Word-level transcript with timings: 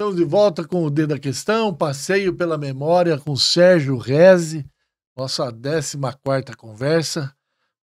Estamos 0.00 0.16
de 0.16 0.24
volta 0.24 0.66
com 0.66 0.82
o 0.82 0.88
D 0.88 1.06
da 1.06 1.18
Questão, 1.18 1.74
passeio 1.74 2.34
pela 2.34 2.56
memória 2.56 3.18
com 3.18 3.36
Sérgio 3.36 3.98
Reze, 3.98 4.64
nossa 5.14 5.52
14 5.52 5.98
conversa. 6.56 7.36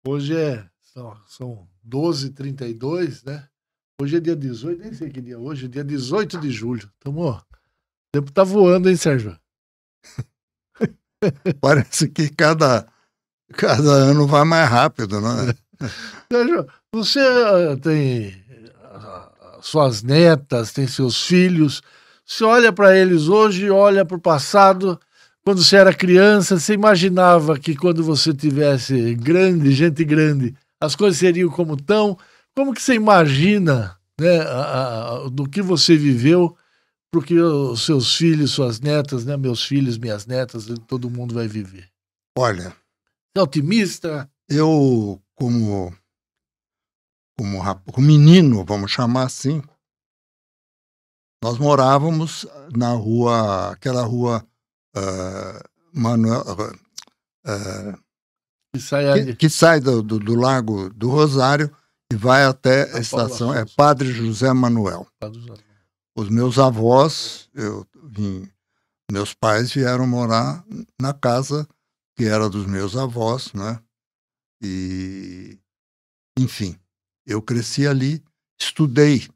Hoje 0.03 0.35
é, 0.35 0.67
são, 0.81 1.15
são 1.26 1.69
12h32, 1.87 3.22
né? 3.22 3.47
Hoje 4.01 4.17
é 4.17 4.21
dia 4.21 4.35
18, 4.35 4.81
nem 4.81 4.94
sei 4.94 5.11
que 5.11 5.21
dia 5.21 5.35
é 5.35 5.37
hoje, 5.37 5.67
é 5.67 5.69
dia 5.69 5.85
18 5.85 6.40
de 6.40 6.51
julho. 6.51 6.90
Tamo, 7.01 7.21
ó, 7.21 7.37
o 7.37 7.43
tempo 8.11 8.33
tá 8.33 8.43
voando, 8.44 8.89
hein, 8.89 8.97
Sérgio? 8.97 9.39
Parece 11.61 12.08
que 12.08 12.30
cada, 12.30 12.89
cada 13.53 13.93
ano 13.93 14.26
vai 14.26 14.44
mais 14.44 14.71
rápido, 14.71 15.21
não 15.21 15.39
é? 15.39 15.54
Sérgio, 16.33 16.67
você 16.91 17.21
ah, 17.21 17.77
tem 17.79 18.43
ah, 18.85 19.59
suas 19.61 20.03
netas, 20.03 20.73
tem 20.73 20.87
seus 20.87 21.23
filhos. 21.23 21.83
Você 22.27 22.43
olha 22.43 22.73
para 22.73 22.97
eles 22.97 23.29
hoje, 23.29 23.71
olha 23.71 24.05
para 24.05 24.16
o 24.16 24.21
passado. 24.21 25.01
Quando 25.45 25.62
você 25.62 25.77
era 25.77 25.95
criança, 25.95 26.59
você 26.59 26.75
imaginava 26.75 27.57
que 27.57 27.77
quando 27.77 28.02
você 28.02 28.35
tivesse 28.35 29.15
grande, 29.15 29.71
gente 29.71 30.05
grande, 30.05 30.52
as 30.80 30.97
coisas 30.97 31.21
seriam 31.21 31.49
como 31.49 31.75
estão? 31.75 32.19
Como 32.55 32.75
que 32.75 32.83
você 32.83 32.95
imagina 32.95 33.97
né, 34.21 34.41
a, 34.41 35.25
a, 35.25 35.29
do 35.29 35.49
que 35.49 35.62
você 35.62 35.97
viveu 35.97 36.57
porque 37.12 37.39
os 37.39 37.87
seus 37.87 38.16
filhos, 38.16 38.51
suas 38.51 38.80
netas, 38.80 39.24
né, 39.24 39.37
meus 39.37 39.65
filhos, 39.65 39.97
minhas 39.97 40.27
netas, 40.27 40.66
todo 40.87 41.09
mundo 41.09 41.35
vai 41.35 41.47
viver? 41.47 41.88
Olha, 42.37 42.77
é 43.35 43.41
otimista? 43.41 44.29
Eu, 44.49 45.23
como, 45.35 45.95
como, 47.38 47.63
como 47.93 48.07
menino, 48.07 48.65
vamos 48.65 48.91
chamar 48.91 49.24
assim, 49.24 49.63
nós 51.42 51.59
morávamos 51.59 52.46
na 52.74 52.92
rua, 52.92 53.70
aquela 53.70 54.02
rua 54.02 54.45
uh, 54.96 55.68
Manuel. 55.92 56.42
Uh, 57.46 57.98
que 58.74 58.80
sai, 58.80 59.24
que, 59.24 59.37
que 59.37 59.51
sai 59.51 59.80
do, 59.80 60.02
do, 60.02 60.18
do, 60.18 60.34
Lago 60.34 60.90
do 60.90 61.09
Rosário 61.09 61.74
e 62.12 62.16
vai 62.16 62.45
até 62.45 62.95
a 62.95 62.98
estação. 62.98 63.54
É 63.54 63.64
Padre 63.76 64.12
José 64.12 64.52
Manuel. 64.52 65.06
Os 66.16 66.28
meus 66.28 66.58
avós, 66.58 67.48
eu 67.54 67.86
vim, 68.04 68.48
meus 69.10 69.34
pais 69.34 69.72
vieram 69.72 70.06
morar 70.06 70.64
na 71.00 71.12
casa 71.12 71.68
que 72.16 72.24
era 72.24 72.48
dos 72.48 72.66
meus 72.66 72.96
avós, 72.96 73.52
né? 73.52 73.78
E, 74.62 75.58
enfim, 76.38 76.78
eu 77.26 77.42
cresci 77.42 77.86
ali, 77.86 78.24
estudei 78.58 79.28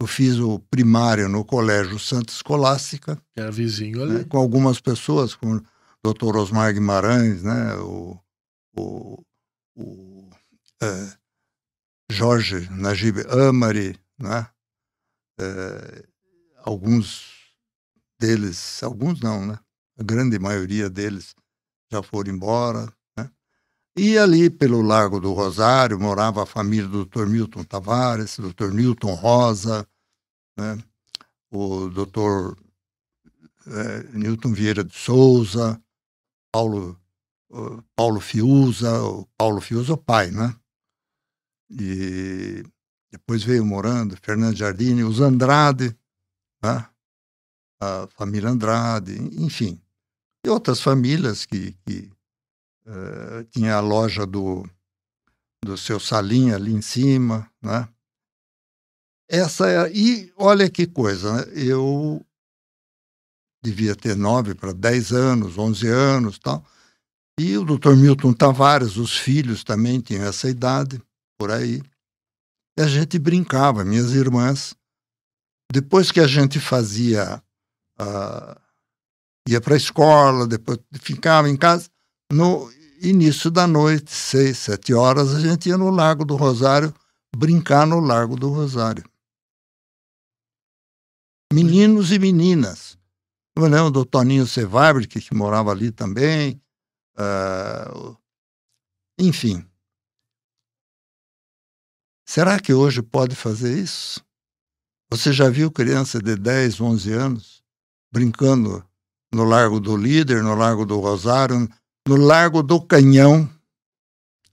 eu 0.00 0.06
fiz 0.06 0.38
o 0.38 0.58
primário 0.58 1.28
no 1.28 1.44
Colégio 1.44 1.98
Santa 1.98 2.32
Escolástica. 2.32 3.16
Que 3.32 3.40
era 3.40 3.50
vizinho 3.50 4.02
ali. 4.02 4.12
Né, 4.18 4.24
com 4.24 4.38
algumas 4.38 4.80
pessoas, 4.80 5.34
como 5.34 5.56
o 5.56 5.62
doutor 6.02 6.36
Osmar 6.36 6.72
Guimarães, 6.72 7.42
né, 7.42 7.74
o, 7.76 8.18
o, 8.76 9.22
o 9.74 10.30
é, 10.82 11.16
Jorge 12.10 12.68
Najib 12.70 13.24
Amari, 13.28 13.98
né, 14.18 14.46
é, 15.40 16.04
alguns 16.58 17.34
deles, 18.20 18.82
alguns 18.82 19.20
não, 19.20 19.46
né, 19.46 19.58
a 19.98 20.02
grande 20.02 20.38
maioria 20.38 20.90
deles 20.90 21.34
já 21.90 22.02
foram 22.02 22.32
embora. 22.32 22.92
E 23.98 24.18
ali 24.18 24.50
pelo 24.50 24.82
Largo 24.82 25.18
do 25.18 25.32
Rosário 25.32 25.98
morava 25.98 26.42
a 26.42 26.46
família 26.46 26.86
do 26.86 27.06
Dr. 27.06 27.26
Milton 27.26 27.64
Tavares, 27.64 28.38
Dr. 28.38 28.70
Milton 28.70 29.14
Rosa, 29.14 29.88
né? 30.54 30.78
o 31.50 31.88
Dr. 31.88 32.54
É, 33.66 34.02
Newton 34.12 34.52
Vieira 34.52 34.84
de 34.84 34.94
Souza, 34.94 35.80
Paulo, 36.52 37.00
Paulo 37.94 38.20
Fiuza, 38.20 39.02
o 39.02 39.26
Paulo 39.36 39.60
Fiuza 39.62 39.94
o 39.94 39.96
pai, 39.96 40.30
né? 40.30 40.54
E 41.70 42.62
depois 43.10 43.42
veio 43.42 43.64
morando 43.64 44.16
Fernando 44.22 44.56
Jardine, 44.56 45.04
os 45.04 45.20
Andrade, 45.20 45.96
né? 46.62 46.86
a 47.80 48.06
família 48.14 48.50
Andrade, 48.50 49.16
enfim. 49.42 49.80
E 50.44 50.48
outras 50.48 50.80
famílias 50.80 51.44
que, 51.44 51.72
que 51.84 52.10
uh, 52.86 53.44
tinha 53.50 53.74
a 53.74 53.80
loja 53.80 54.24
do, 54.26 54.68
do 55.64 55.76
seu 55.76 55.98
Salinha 56.00 56.56
ali 56.56 56.72
em 56.72 56.82
cima, 56.82 57.50
né? 57.60 57.88
Essa 59.28 59.68
é, 59.68 59.92
e 59.92 60.32
olha 60.36 60.70
que 60.70 60.86
coisa, 60.86 61.32
né? 61.32 61.52
eu 61.54 62.24
devia 63.62 63.96
ter 63.96 64.16
nove 64.16 64.54
para 64.54 64.72
dez 64.72 65.12
anos, 65.12 65.58
onze 65.58 65.88
anos 65.88 66.38
tal. 66.38 66.64
E 67.38 67.58
o 67.58 67.64
doutor 67.64 67.96
Milton 67.96 68.32
Tavares, 68.32 68.96
os 68.96 69.18
filhos 69.18 69.64
também 69.64 70.00
tinham 70.00 70.24
essa 70.24 70.48
idade, 70.48 71.02
por 71.38 71.50
aí. 71.50 71.82
E 72.78 72.82
a 72.82 72.86
gente 72.86 73.18
brincava, 73.18 73.84
minhas 73.84 74.12
irmãs. 74.12 74.74
Depois 75.72 76.12
que 76.12 76.20
a 76.20 76.26
gente 76.26 76.60
fazia, 76.60 77.42
uh, 78.00 78.60
ia 79.48 79.60
para 79.60 79.74
a 79.74 79.76
escola, 79.76 80.46
depois 80.46 80.78
ficava 81.00 81.48
em 81.48 81.56
casa, 81.56 81.90
no 82.32 82.70
início 83.00 83.50
da 83.50 83.66
noite, 83.66 84.10
seis, 84.12 84.58
sete 84.58 84.92
horas, 84.94 85.34
a 85.34 85.40
gente 85.40 85.68
ia 85.68 85.78
no 85.78 85.90
Lago 85.90 86.24
do 86.24 86.36
Rosário 86.36 86.92
brincar 87.34 87.86
no 87.86 88.00
Lago 88.00 88.36
do 88.36 88.50
Rosário 88.50 89.04
meninos 91.52 92.12
e 92.12 92.18
meninas. 92.18 92.98
Eu 93.56 93.66
lembro 93.66 93.90
do 93.90 94.04
Toninho 94.04 94.46
Cevabre, 94.46 95.06
que, 95.06 95.20
que 95.20 95.34
morava 95.34 95.70
ali 95.70 95.90
também. 95.90 96.60
Uh, 97.18 98.16
enfim. 99.18 99.66
Será 102.28 102.60
que 102.60 102.74
hoje 102.74 103.02
pode 103.02 103.34
fazer 103.34 103.78
isso? 103.78 104.22
Você 105.10 105.32
já 105.32 105.48
viu 105.48 105.70
criança 105.70 106.18
de 106.18 106.36
10, 106.36 106.80
11 106.80 107.12
anos 107.12 107.62
brincando 108.12 108.84
no 109.32 109.44
Largo 109.44 109.80
do 109.80 109.96
Líder, 109.96 110.42
no 110.42 110.54
Largo 110.54 110.84
do 110.84 110.98
Rosário, 110.98 111.68
no 112.06 112.16
Largo 112.16 112.62
do 112.62 112.80
Canhão? 112.80 113.48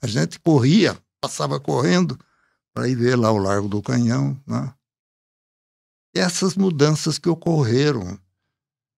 A 0.02 0.08
gente 0.08 0.40
corria, 0.40 0.98
passava 1.22 1.60
correndo 1.60 2.18
para 2.74 2.88
ir 2.88 2.96
ver 2.96 3.16
lá 3.16 3.32
o 3.32 3.38
Largo 3.38 3.68
do 3.68 3.82
Canhão. 3.82 4.42
Né? 4.46 4.74
essas 6.14 6.56
mudanças 6.56 7.18
que 7.18 7.28
ocorreram. 7.28 8.20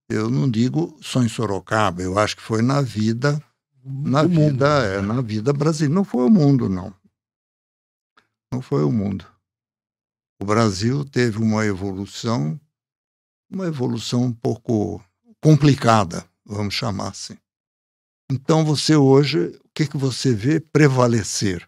Eu 0.09 0.29
não 0.29 0.49
digo 0.49 0.97
só 1.01 1.23
em 1.23 1.29
Sorocaba, 1.29 2.01
eu 2.01 2.19
acho 2.19 2.35
que 2.35 2.43
foi 2.43 2.61
na 2.61 2.81
vida, 2.81 3.41
na 3.83 4.21
o 4.21 4.27
vida, 4.27 4.67
é, 4.83 5.01
na 5.01 5.21
vida 5.21 5.51
brasileira. 5.51 5.95
Não 5.95 6.03
foi 6.03 6.25
o 6.25 6.29
mundo, 6.29 6.69
não. 6.69 6.93
Não 8.51 8.61
foi 8.61 8.83
o 8.83 8.91
mundo. 8.91 9.25
O 10.39 10.45
Brasil 10.45 11.03
teve 11.05 11.39
uma 11.39 11.65
evolução, 11.65 12.59
uma 13.49 13.65
evolução 13.65 14.25
um 14.25 14.33
pouco 14.33 15.03
complicada, 15.41 16.23
vamos 16.45 16.73
chamar 16.73 17.09
assim. 17.09 17.37
Então 18.31 18.65
você 18.65 18.95
hoje, 18.95 19.47
o 19.47 19.69
que, 19.73 19.87
que 19.87 19.97
você 19.97 20.33
vê 20.33 20.59
prevalecer? 20.59 21.67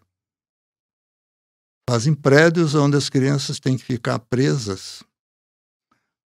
Fazem 1.88 2.14
prédios 2.14 2.74
onde 2.74 2.96
as 2.96 3.08
crianças 3.08 3.58
têm 3.60 3.76
que 3.76 3.84
ficar 3.84 4.18
presas 4.18 5.02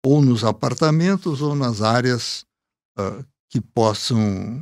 ou 0.06 0.22
nos 0.22 0.44
apartamentos 0.44 1.42
ou 1.42 1.56
nas 1.56 1.82
áreas 1.82 2.46
uh, 2.98 3.26
que 3.50 3.62
possam, 3.62 4.18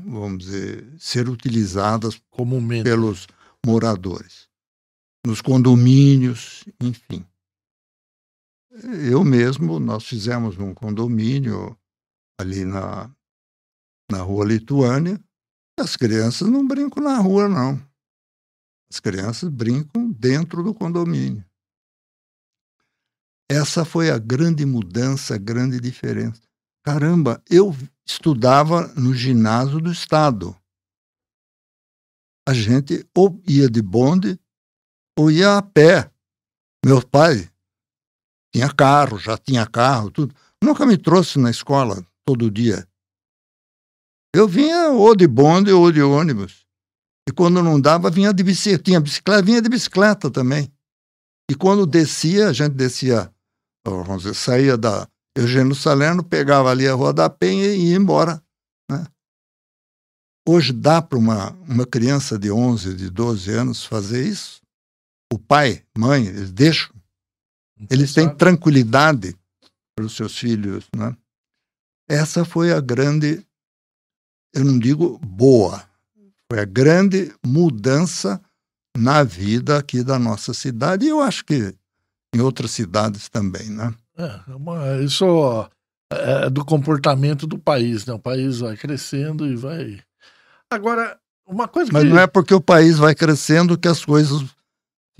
vamos 0.05 0.39
dizer, 0.39 0.99
ser 0.99 1.29
utilizadas 1.29 2.21
comumente 2.29 2.83
pelos 2.83 3.27
moradores, 3.65 4.49
nos 5.25 5.41
condomínios, 5.41 6.65
enfim. 6.81 7.25
Eu 9.09 9.23
mesmo, 9.23 9.79
nós 9.79 10.05
fizemos 10.05 10.57
um 10.57 10.73
condomínio 10.73 11.77
ali 12.39 12.65
na, 12.65 13.09
na 14.11 14.21
rua 14.21 14.45
Lituânia. 14.45 15.21
As 15.81 15.95
crianças 15.95 16.47
não 16.47 16.67
brincam 16.67 17.03
na 17.03 17.17
rua, 17.17 17.49
não. 17.49 17.81
As 18.87 18.99
crianças 18.99 19.49
brincam 19.49 20.11
dentro 20.11 20.61
do 20.61 20.75
condomínio. 20.75 21.43
Essa 23.49 23.83
foi 23.83 24.11
a 24.11 24.19
grande 24.19 24.63
mudança, 24.63 25.33
a 25.33 25.37
grande 25.39 25.79
diferença. 25.79 26.39
Caramba, 26.85 27.41
eu 27.49 27.75
estudava 28.05 28.89
no 28.89 29.11
ginásio 29.11 29.81
do 29.81 29.91
Estado. 29.91 30.55
A 32.47 32.53
gente 32.53 33.03
ou 33.17 33.41
ia 33.47 33.67
de 33.67 33.81
bonde 33.81 34.39
ou 35.17 35.31
ia 35.31 35.57
a 35.57 35.63
pé. 35.63 36.11
Meu 36.85 37.03
pai 37.05 37.51
tinha 38.53 38.71
carro, 38.71 39.17
já 39.17 39.35
tinha 39.35 39.65
carro, 39.65 40.11
tudo. 40.11 40.35
Nunca 40.63 40.85
me 40.85 40.95
trouxe 40.95 41.39
na 41.39 41.49
escola 41.49 42.05
todo 42.23 42.51
dia. 42.51 42.87
Eu 44.33 44.47
vinha 44.47 44.89
ou 44.89 45.15
de 45.15 45.27
bonde 45.27 45.71
ou 45.71 45.91
de 45.91 46.01
ônibus. 46.01 46.65
E 47.27 47.31
quando 47.31 47.61
não 47.61 47.79
dava, 47.79 48.09
vinha 48.09 48.33
de 48.33 48.43
bicicleta. 48.43 48.83
Tinha 48.83 48.99
bicicleta, 48.99 49.41
vinha 49.41 49.61
de 49.61 49.69
bicicleta 49.69 50.31
também. 50.31 50.71
E 51.49 51.55
quando 51.55 51.85
descia, 51.85 52.49
a 52.49 52.53
gente 52.53 52.73
descia 52.73 53.31
vamos 53.85 54.23
dizer, 54.23 54.35
saía 54.35 54.77
da 54.77 55.07
Eugênio 55.35 55.75
Salerno 55.75 56.23
pegava 56.23 56.69
ali 56.69 56.87
a 56.87 56.93
Rua 56.93 57.13
da 57.13 57.29
Penha 57.29 57.67
e 57.73 57.91
ia 57.91 57.95
embora. 57.95 58.43
Né? 58.89 59.05
Hoje 60.47 60.73
dá 60.73 61.01
para 61.01 61.17
uma, 61.17 61.51
uma 61.67 61.85
criança 61.85 62.37
de 62.37 62.51
11, 62.51 62.95
de 62.95 63.09
12 63.09 63.51
anos 63.51 63.85
fazer 63.85 64.25
isso? 64.25 64.61
O 65.31 65.39
pai, 65.39 65.83
mãe, 65.97 66.27
eles 66.27 66.51
deixam? 66.51 66.93
Eles 67.89 68.13
têm 68.13 68.33
tranquilidade 68.35 69.35
para 69.95 70.05
os 70.05 70.15
seus 70.15 70.37
filhos, 70.37 70.87
né? 70.95 71.15
Essa 72.07 72.43
foi 72.43 72.73
a 72.73 72.81
grande, 72.81 73.45
eu 74.53 74.65
não 74.65 74.77
digo 74.77 75.17
boa, 75.19 75.83
foi 76.51 76.59
a 76.59 76.65
grande 76.65 77.33
mudança 77.45 78.41
na 78.97 79.23
vida 79.23 79.77
aqui 79.77 80.03
da 80.03 80.19
nossa 80.19 80.53
cidade 80.53 81.05
e 81.05 81.09
eu 81.09 81.21
acho 81.21 81.45
que 81.45 81.73
em 82.35 82.41
outras 82.41 82.71
cidades 82.71 83.29
também, 83.29 83.69
né? 83.69 83.93
É, 84.17 85.03
isso 85.03 85.25
é 86.11 86.49
do 86.49 86.65
comportamento 86.65 87.47
do 87.47 87.57
país, 87.57 88.05
né? 88.05 88.13
O 88.13 88.19
país 88.19 88.59
vai 88.59 88.75
crescendo 88.75 89.47
e 89.47 89.55
vai. 89.55 90.01
Agora, 90.69 91.19
uma 91.47 91.67
coisa 91.67 91.91
Mas 91.91 92.03
que... 92.03 92.09
não 92.09 92.19
é 92.19 92.27
porque 92.27 92.53
o 92.53 92.61
país 92.61 92.97
vai 92.97 93.15
crescendo 93.15 93.77
que 93.77 93.87
as 93.87 94.03
coisas 94.03 94.43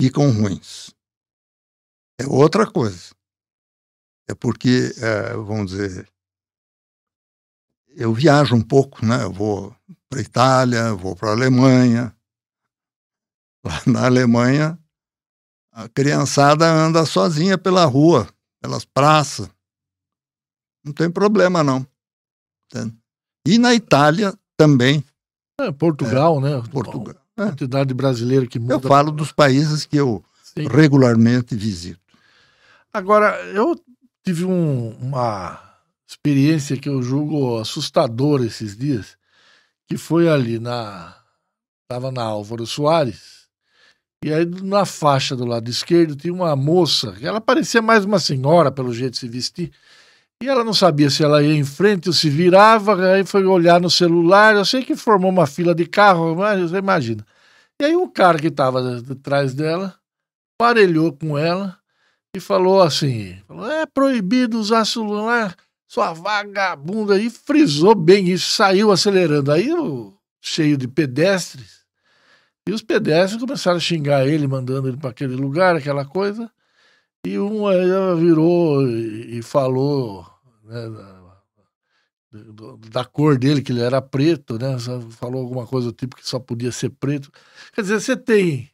ficam 0.00 0.30
ruins. 0.30 0.90
É 2.20 2.26
outra 2.26 2.66
coisa. 2.66 3.14
É 4.28 4.34
porque, 4.34 4.94
é, 4.98 5.34
vamos 5.34 5.72
dizer, 5.72 6.08
eu 7.96 8.12
viajo 8.12 8.54
um 8.54 8.62
pouco, 8.62 9.04
né? 9.04 9.22
Eu 9.22 9.32
vou 9.32 9.74
para 10.08 10.18
a 10.18 10.22
Itália, 10.22 10.94
vou 10.94 11.16
para 11.16 11.30
a 11.30 11.32
Alemanha. 11.32 12.14
Lá 13.64 13.80
na 13.86 14.06
Alemanha, 14.06 14.78
a 15.72 15.88
criançada 15.88 16.66
anda 16.68 17.06
sozinha 17.06 17.56
pela 17.56 17.84
rua, 17.84 18.28
pelas 18.60 18.84
praças. 18.84 19.48
Não 20.84 20.92
tem 20.92 21.10
problema, 21.10 21.62
não. 21.62 21.86
E 23.46 23.58
na 23.58 23.74
Itália 23.74 24.34
também. 24.56 25.04
É, 25.60 25.70
Portugal, 25.70 26.38
é, 26.38 26.40
né? 26.40 26.62
Portugal. 26.72 27.14
A 27.36 27.46
quantidade 27.46 27.94
brasileira 27.94 28.46
que 28.46 28.58
muda. 28.58 28.74
Eu 28.74 28.80
falo 28.80 29.10
dos 29.10 29.32
países 29.32 29.86
que 29.86 29.96
eu 29.96 30.24
Sim. 30.42 30.66
regularmente 30.68 31.54
visito. 31.54 32.00
Agora, 32.92 33.42
eu 33.46 33.74
tive 34.24 34.44
um, 34.44 34.90
uma 35.00 35.71
experiência 36.12 36.76
que 36.76 36.88
eu 36.88 37.02
julgo 37.02 37.58
assustadora 37.58 38.44
esses 38.44 38.76
dias, 38.76 39.16
que 39.88 39.96
foi 39.96 40.28
ali 40.28 40.58
na. 40.58 41.16
Estava 41.84 42.10
na 42.10 42.22
Álvaro 42.22 42.66
Soares, 42.66 43.48
e 44.24 44.32
aí 44.32 44.46
na 44.46 44.86
faixa 44.86 45.36
do 45.36 45.44
lado 45.44 45.68
esquerdo 45.68 46.16
tinha 46.16 46.32
uma 46.32 46.56
moça, 46.56 47.14
ela 47.20 47.38
parecia 47.38 47.82
mais 47.82 48.04
uma 48.04 48.18
senhora 48.18 48.72
pelo 48.72 48.94
jeito 48.94 49.12
de 49.12 49.18
se 49.18 49.28
vestir, 49.28 49.72
e 50.42 50.48
ela 50.48 50.64
não 50.64 50.72
sabia 50.72 51.10
se 51.10 51.22
ela 51.22 51.42
ia 51.42 51.54
em 51.54 51.64
frente 51.64 52.08
ou 52.08 52.14
se 52.14 52.30
virava, 52.30 53.12
aí 53.12 53.26
foi 53.26 53.44
olhar 53.44 53.78
no 53.78 53.90
celular, 53.90 54.54
eu 54.54 54.64
sei 54.64 54.82
que 54.82 54.96
formou 54.96 55.30
uma 55.30 55.46
fila 55.46 55.74
de 55.74 55.84
carro, 55.84 56.34
mas 56.34 56.70
você 56.70 56.78
imagina. 56.78 57.26
E 57.80 57.84
aí 57.84 57.94
um 57.94 58.08
cara 58.08 58.38
que 58.38 58.46
estava 58.46 58.98
atrás 58.98 59.52
dela 59.52 59.94
parelhou 60.58 61.12
com 61.12 61.36
ela 61.36 61.76
e 62.34 62.40
falou 62.40 62.80
assim: 62.80 63.36
falou, 63.46 63.70
é 63.70 63.84
proibido 63.84 64.58
usar 64.58 64.86
celular, 64.86 65.54
sua 65.92 66.14
vagabunda, 66.14 67.20
e 67.20 67.28
frisou 67.28 67.94
bem 67.94 68.30
isso, 68.30 68.50
saiu 68.52 68.90
acelerando. 68.90 69.52
Aí, 69.52 69.68
cheio 70.40 70.78
de 70.78 70.88
pedestres, 70.88 71.82
e 72.66 72.72
os 72.72 72.80
pedestres 72.80 73.38
começaram 73.38 73.76
a 73.76 73.80
xingar 73.80 74.26
ele, 74.26 74.46
mandando 74.46 74.88
ele 74.88 74.96
para 74.96 75.10
aquele 75.10 75.36
lugar, 75.36 75.76
aquela 75.76 76.06
coisa. 76.06 76.50
E 77.26 77.38
um 77.38 77.66
aí 77.66 77.78
virou 78.18 78.88
e 78.88 79.42
falou 79.42 80.26
né, 80.64 80.88
da, 82.32 82.76
da, 82.88 83.04
cor 83.04 83.36
dele, 83.36 83.60
que 83.60 83.70
ele 83.70 83.82
era 83.82 84.00
preto, 84.00 84.58
né? 84.58 84.78
Falou 85.10 85.42
alguma 85.42 85.66
coisa 85.66 85.88
do 85.88 85.92
tipo 85.92 86.16
que 86.16 86.26
só 86.26 86.38
podia 86.38 86.72
ser 86.72 86.88
preto. 86.88 87.30
Quer 87.74 87.82
dizer, 87.82 88.00
você 88.00 88.16
tem 88.16 88.70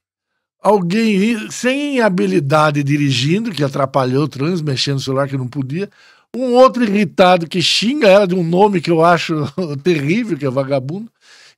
alguém 0.62 1.50
sem 1.50 2.00
habilidade 2.00 2.84
dirigindo, 2.84 3.50
que 3.50 3.64
atrapalhou 3.64 4.22
o 4.22 4.28
trânsito, 4.28 4.68
mexendo 4.68 4.94
no 4.94 5.00
celular 5.00 5.28
que 5.28 5.36
não 5.36 5.48
podia, 5.48 5.90
um 6.36 6.54
outro 6.54 6.84
irritado 6.84 7.48
que 7.48 7.62
xinga 7.62 8.08
ela 8.08 8.26
de 8.26 8.34
um 8.34 8.42
nome 8.42 8.80
que 8.80 8.90
eu 8.90 9.04
acho 9.04 9.34
terrível, 9.82 10.36
que 10.36 10.46
é 10.46 10.50
vagabundo, 10.50 11.10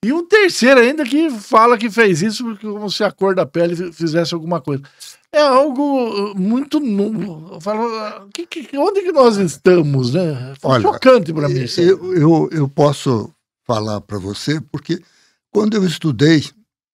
e 0.03 0.13
um 0.13 0.27
terceiro 0.27 0.81
ainda 0.81 1.05
que 1.05 1.31
fala 1.31 1.77
que 1.77 1.91
fez 1.91 2.23
isso 2.23 2.57
como 2.57 2.91
se 2.91 3.05
a 3.05 3.13
cor 3.13 3.35
da 3.35 3.45
pele 3.45 3.93
fizesse 3.93 4.33
alguma 4.33 4.61
coisa. 4.61 4.83
É 5.33 5.43
algo 5.43 6.35
muito 6.35 6.81
novo. 6.81 7.51
Eu 7.53 7.61
falo, 7.61 8.29
que, 8.33 8.47
que, 8.47 8.79
onde 8.79 9.03
que 9.03 9.13
nós 9.13 9.37
estamos, 9.37 10.15
né? 10.15 10.55
Olha, 10.63 10.83
chocante 10.83 11.33
para 11.33 11.49
mim. 11.49 11.67
Eu, 11.77 12.15
eu, 12.15 12.49
eu 12.51 12.69
posso 12.69 13.31
falar 13.67 14.01
para 14.01 14.19
você 14.19 14.61
porque 14.73 15.01
quando 15.53 15.75
eu 15.75 15.85
estudei 15.85 16.45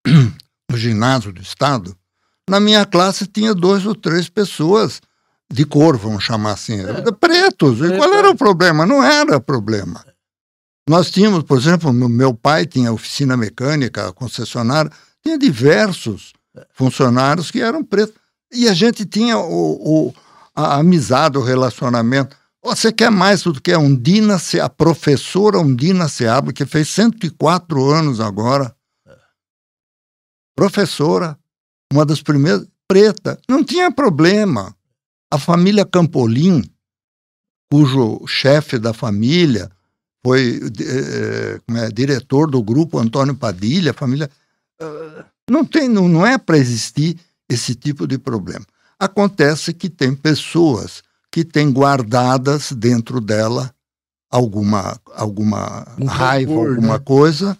no 0.70 0.76
ginásio 0.76 1.32
do 1.32 1.40
Estado, 1.40 1.96
na 2.50 2.58
minha 2.58 2.84
classe 2.84 3.26
tinha 3.26 3.54
dois 3.54 3.86
ou 3.86 3.94
três 3.94 4.28
pessoas 4.28 5.00
de 5.52 5.64
cor, 5.64 5.96
vamos 5.96 6.24
chamar 6.24 6.52
assim, 6.52 6.80
é. 6.80 7.12
pretos. 7.12 7.80
E 7.80 7.96
qual 7.96 8.12
era 8.12 8.30
o 8.30 8.36
problema? 8.36 8.84
Não 8.84 9.02
era 9.02 9.40
problema. 9.40 10.04
Nós 10.88 11.10
tínhamos, 11.10 11.42
por 11.42 11.58
exemplo, 11.58 11.92
meu 11.92 12.32
pai 12.32 12.66
tinha 12.66 12.92
oficina 12.92 13.36
mecânica, 13.36 14.12
concessionária, 14.12 14.90
tinha 15.22 15.38
diversos 15.38 16.32
funcionários 16.72 17.50
que 17.50 17.60
eram 17.60 17.84
pretos. 17.84 18.14
E 18.52 18.68
a 18.68 18.74
gente 18.74 19.04
tinha 19.04 19.36
o, 19.38 20.06
o 20.08 20.14
a 20.54 20.78
amizade, 20.78 21.36
o 21.36 21.42
relacionamento. 21.42 22.34
Você 22.64 22.90
quer 22.92 23.10
mais 23.10 23.42
do 23.42 23.60
que 23.60 23.72
a 23.72 23.78
Undina, 23.78 24.38
a 24.62 24.68
professora 24.68 25.58
Undina 25.58 26.08
Seabra, 26.08 26.52
que 26.52 26.64
fez 26.64 26.88
104 26.88 27.84
anos 27.90 28.20
agora, 28.20 28.74
professora, 30.56 31.38
uma 31.92 32.06
das 32.06 32.22
primeiras, 32.22 32.66
preta, 32.88 33.38
não 33.48 33.62
tinha 33.62 33.90
problema. 33.90 34.74
A 35.30 35.38
família 35.38 35.84
Campolim, 35.84 36.62
cujo 37.70 38.24
chefe 38.26 38.78
da 38.78 38.92
família 38.92 39.70
foi 40.24 40.60
é, 40.80 41.60
é, 41.78 41.88
diretor 41.90 42.50
do 42.50 42.62
grupo 42.62 42.98
Antônio 42.98 43.34
Padilha, 43.34 43.90
a 43.90 43.94
família. 43.94 44.30
Uh, 44.80 45.24
não, 45.48 45.64
tem, 45.64 45.88
não, 45.88 46.08
não 46.08 46.26
é 46.26 46.36
para 46.36 46.58
existir 46.58 47.18
esse 47.48 47.74
tipo 47.74 48.06
de 48.06 48.18
problema. 48.18 48.64
Acontece 48.98 49.72
que 49.72 49.88
tem 49.88 50.14
pessoas 50.14 51.02
que 51.30 51.44
têm 51.44 51.70
guardadas 51.70 52.72
dentro 52.72 53.20
dela 53.20 53.72
alguma, 54.30 54.98
alguma 55.14 55.86
um 56.00 56.06
raiva, 56.06 56.52
alguma 56.52 56.94
né? 56.94 57.02
coisa, 57.04 57.56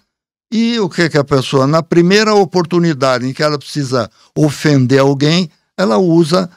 e 0.52 0.78
o 0.78 0.88
que, 0.88 1.08
que 1.08 1.18
a 1.18 1.24
pessoa, 1.24 1.66
na 1.66 1.82
primeira 1.82 2.34
oportunidade 2.34 3.26
em 3.26 3.32
que 3.32 3.42
ela 3.42 3.58
precisa 3.58 4.10
ofender 4.36 5.00
alguém, 5.00 5.50
ela 5.76 5.98
usa 5.98 6.50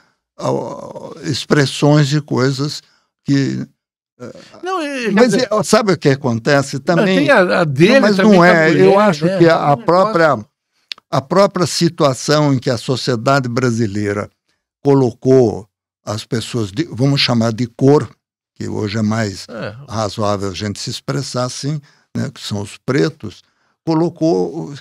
expressões 1.23 2.11
e 2.13 2.21
coisas 2.21 2.81
que. 3.23 3.67
Uh, 4.19 4.33
não, 4.61 4.79
mas 5.13 5.31
dizer, 5.31 5.47
sabe 5.63 5.93
o 5.93 5.97
que 5.97 6.09
acontece 6.09 6.79
também? 6.79 7.19
Tem 7.19 7.29
a, 7.29 7.61
a 7.61 7.63
dele 7.63 7.93
não, 7.93 8.01
mas 8.01 8.17
não 8.17 8.43
é. 8.43 8.67
Mulher, 8.67 8.85
eu 8.85 8.99
acho 8.99 9.25
né? 9.25 9.37
que 9.37 9.47
a, 9.47 9.71
a 9.71 9.77
própria, 9.77 10.37
a 11.09 11.21
própria 11.21 11.65
situação 11.65 12.53
em 12.53 12.59
que 12.59 12.69
a 12.69 12.77
sociedade 12.77 13.47
brasileira 13.47 14.29
colocou 14.83 15.67
as 16.05 16.25
pessoas, 16.25 16.71
de, 16.71 16.85
vamos 16.85 17.21
chamar 17.21 17.53
de 17.53 17.67
cor, 17.67 18.09
que 18.55 18.67
hoje 18.67 18.97
é 18.97 19.01
mais 19.01 19.45
é. 19.49 19.75
razoável 19.87 20.49
a 20.49 20.53
gente 20.53 20.79
se 20.79 20.89
expressar 20.89 21.45
assim, 21.45 21.79
né, 22.15 22.29
que 22.33 22.41
são 22.41 22.61
os 22.61 22.77
pretos, 22.77 23.41
colocou, 23.85 24.73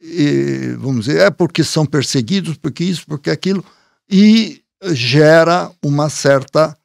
e, 0.00 0.74
vamos 0.78 1.04
dizer, 1.04 1.20
é 1.20 1.30
porque 1.30 1.62
são 1.62 1.86
perseguidos, 1.86 2.56
porque 2.56 2.82
isso, 2.82 3.04
porque 3.06 3.30
aquilo, 3.30 3.64
e 4.08 4.59
gera 4.92 5.70
uma 5.82 6.08
certa, 6.08 6.76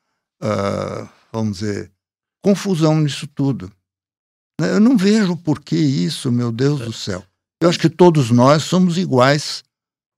uh, 0.41 1.09
vamos 1.31 1.59
dizer, 1.59 1.91
confusão 2.41 2.99
nisso 2.99 3.27
tudo. 3.27 3.71
Eu 4.59 4.79
não 4.79 4.95
vejo 4.95 5.35
por 5.35 5.61
que 5.61 5.75
isso, 5.75 6.31
meu 6.31 6.51
Deus 6.51 6.79
do 6.79 6.93
céu. 6.93 7.23
Eu 7.61 7.69
acho 7.69 7.79
que 7.79 7.89
todos 7.89 8.31
nós 8.31 8.63
somos 8.63 8.97
iguais 8.97 9.63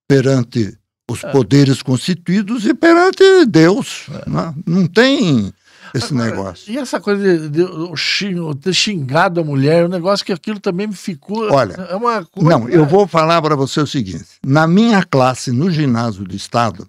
perante 0.07 0.77
os 1.09 1.23
é. 1.23 1.31
poderes 1.31 1.81
constituídos 1.81 2.65
e 2.65 2.73
perante 2.73 3.45
Deus. 3.45 4.07
É. 4.11 4.29
Não, 4.29 4.55
não 4.65 4.87
tem 4.87 5.53
esse 5.93 6.13
Agora, 6.13 6.29
negócio. 6.29 6.71
E 6.71 6.77
essa 6.77 6.99
coisa 6.99 7.23
de, 7.23 7.49
de, 7.49 7.63
de, 7.63 8.55
ter 8.61 8.73
xingado 8.73 9.39
a 9.39 9.43
mulher, 9.43 9.85
um 9.85 9.89
negócio 9.89 10.25
que 10.25 10.33
aquilo 10.33 10.59
também 10.59 10.87
me 10.87 10.95
ficou. 10.95 11.51
Olha, 11.51 11.73
é 11.73 11.95
uma 11.95 12.25
coisa, 12.25 12.49
não, 12.49 12.67
eu 12.69 12.85
vou 12.85 13.07
falar 13.07 13.41
para 13.41 13.55
você 13.55 13.79
o 13.79 13.87
seguinte: 13.87 14.25
na 14.45 14.67
minha 14.67 15.03
classe, 15.03 15.51
no 15.51 15.71
ginásio 15.71 16.23
do 16.23 16.35
Estado, 16.35 16.87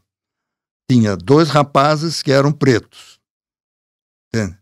tinha 0.91 1.17
dois 1.17 1.51
rapazes 1.51 2.23
que 2.23 2.33
eram 2.33 2.53
pretos. 2.53 3.19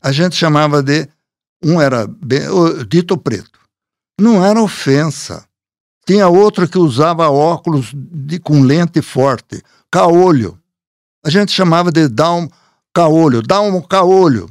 A 0.03 0.13
gente 0.13 0.35
chamava 0.37 0.83
de. 0.83 1.09
Um 1.65 1.81
era 1.81 2.07
bem, 2.07 2.43
dito 2.89 3.17
preto. 3.17 3.59
Não 4.21 4.45
era 4.45 4.61
ofensa. 4.63 5.47
Tinha 6.07 6.29
outro 6.29 6.69
que 6.69 6.79
usava 6.79 7.29
óculos 7.29 7.93
de, 7.95 8.39
com 8.39 8.63
lente 8.63 9.03
forte, 9.03 9.63
caolho. 9.91 10.59
A 11.25 11.31
gente 11.31 11.51
chamava 11.51 11.91
de 11.91 12.09
down 12.09 12.49
caolho, 12.95 13.43
um 13.65 13.83
caolho. 13.83 14.49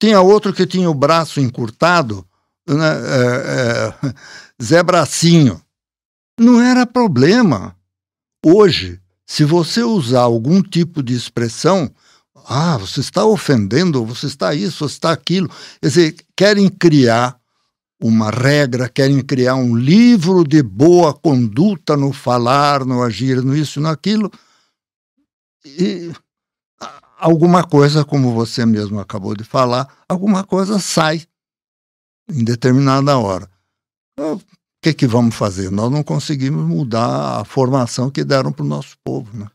Tinha 0.00 0.20
outro 0.20 0.52
que 0.52 0.66
tinha 0.66 0.90
o 0.90 0.94
braço 0.94 1.40
encurtado, 1.40 2.26
né, 2.68 2.76
é, 2.76 4.08
é, 4.08 4.14
Zé 4.62 4.82
Bracinho. 4.82 5.60
Não 6.38 6.60
era 6.60 6.84
problema. 6.86 7.74
Hoje, 8.44 9.00
se 9.26 9.44
você 9.44 9.82
usar 9.82 10.22
algum 10.22 10.62
tipo 10.62 11.02
de 11.02 11.14
expressão, 11.14 11.90
ah, 12.46 12.76
você 12.76 13.00
está 13.00 13.24
ofendendo, 13.24 14.04
você 14.04 14.26
está 14.26 14.54
isso, 14.54 14.86
você 14.88 14.94
está 14.94 15.12
aquilo. 15.12 15.48
Quer 15.80 15.88
dizer, 15.88 16.16
querem 16.36 16.68
criar 16.68 17.38
uma 18.00 18.30
regra, 18.30 18.88
querem 18.88 19.22
criar 19.22 19.54
um 19.54 19.74
livro 19.74 20.44
de 20.44 20.62
boa 20.62 21.14
conduta 21.14 21.96
no 21.96 22.12
falar, 22.12 22.84
no 22.84 23.02
agir, 23.02 23.42
no 23.42 23.56
isso, 23.56 23.80
naquilo. 23.80 24.30
E 25.64 26.12
alguma 27.18 27.64
coisa, 27.64 28.04
como 28.04 28.32
você 28.34 28.66
mesmo 28.66 29.00
acabou 29.00 29.34
de 29.34 29.44
falar, 29.44 30.04
alguma 30.06 30.44
coisa 30.44 30.78
sai 30.78 31.26
em 32.28 32.44
determinada 32.44 33.16
hora. 33.18 33.50
Que, 34.84 34.92
que 34.92 35.06
vamos 35.06 35.34
fazer? 35.34 35.70
Nós 35.70 35.90
não 35.90 36.02
conseguimos 36.02 36.62
mudar 36.66 37.40
a 37.40 37.44
formação 37.44 38.10
que 38.10 38.22
deram 38.22 38.52
para 38.52 38.64
o 38.64 38.68
nosso 38.68 38.96
povo. 39.02 39.34
Né? 39.34 39.46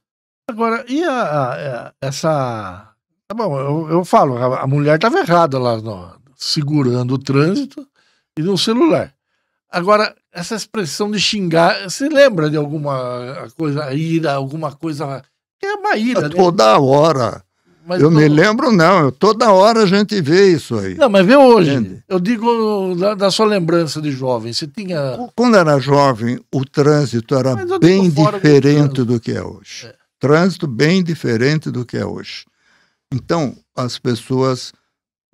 Agora, 0.50 0.84
e 0.88 1.04
a, 1.04 1.12
a, 1.12 1.94
essa. 2.02 2.92
Tá 3.28 3.36
bom, 3.36 3.60
eu, 3.60 3.90
eu 3.92 4.04
falo, 4.04 4.38
a, 4.38 4.62
a 4.62 4.68
mulher 4.68 4.96
estava 4.96 5.20
errada 5.20 5.60
lá, 5.60 5.78
no, 5.78 6.20
segurando 6.36 7.14
o 7.14 7.20
trânsito 7.20 7.88
e 8.36 8.42
no 8.42 8.58
celular. 8.58 9.14
Agora, 9.70 10.16
essa 10.34 10.56
expressão 10.56 11.12
de 11.12 11.20
xingar, 11.20 11.84
você 11.84 12.10
lembra 12.10 12.50
de 12.50 12.58
alguma 12.58 13.48
coisa, 13.56 13.94
ira, 13.94 14.34
alguma 14.34 14.72
coisa. 14.72 15.22
É 15.64 15.74
uma 15.74 15.96
ira, 15.96 16.22
né? 16.28 16.36
Toda 16.36 16.80
hora. 16.80 17.44
Mas 17.90 18.04
eu 18.04 18.12
não... 18.12 18.22
me 18.22 18.28
lembro, 18.28 18.72
não. 18.72 19.12
Toda 19.12 19.52
hora 19.52 19.82
a 19.82 19.86
gente 19.88 20.22
vê 20.22 20.52
isso 20.52 20.78
aí. 20.78 20.94
Não, 20.94 21.10
mas 21.10 21.26
vê 21.26 21.36
hoje. 21.36 21.74
Entende? 21.74 22.04
Eu 22.08 22.20
digo 22.20 22.96
da, 22.96 23.16
da, 23.16 23.32
sua 23.32 23.48
lembrança 23.48 24.00
de 24.00 24.12
jovem. 24.12 24.54
Você 24.54 24.68
tinha. 24.68 25.18
Quando 25.36 25.58
era 25.58 25.80
jovem, 25.80 26.40
o 26.54 26.64
trânsito 26.64 27.34
era 27.34 27.56
bem 27.80 28.08
diferente 28.08 28.98
do, 28.98 29.06
do, 29.06 29.20
que 29.20 29.32
é 29.32 29.42
hoje. 29.42 29.88
É. 29.88 29.96
Trânsito 30.20 30.68
bem 30.68 31.04
diferente 31.04 31.72
do 31.72 31.84
que 31.84 31.98
é 31.98 32.06
hoje. 32.06 32.46
Então, 33.12 33.58
as 33.76 33.98
pessoas, 33.98 34.72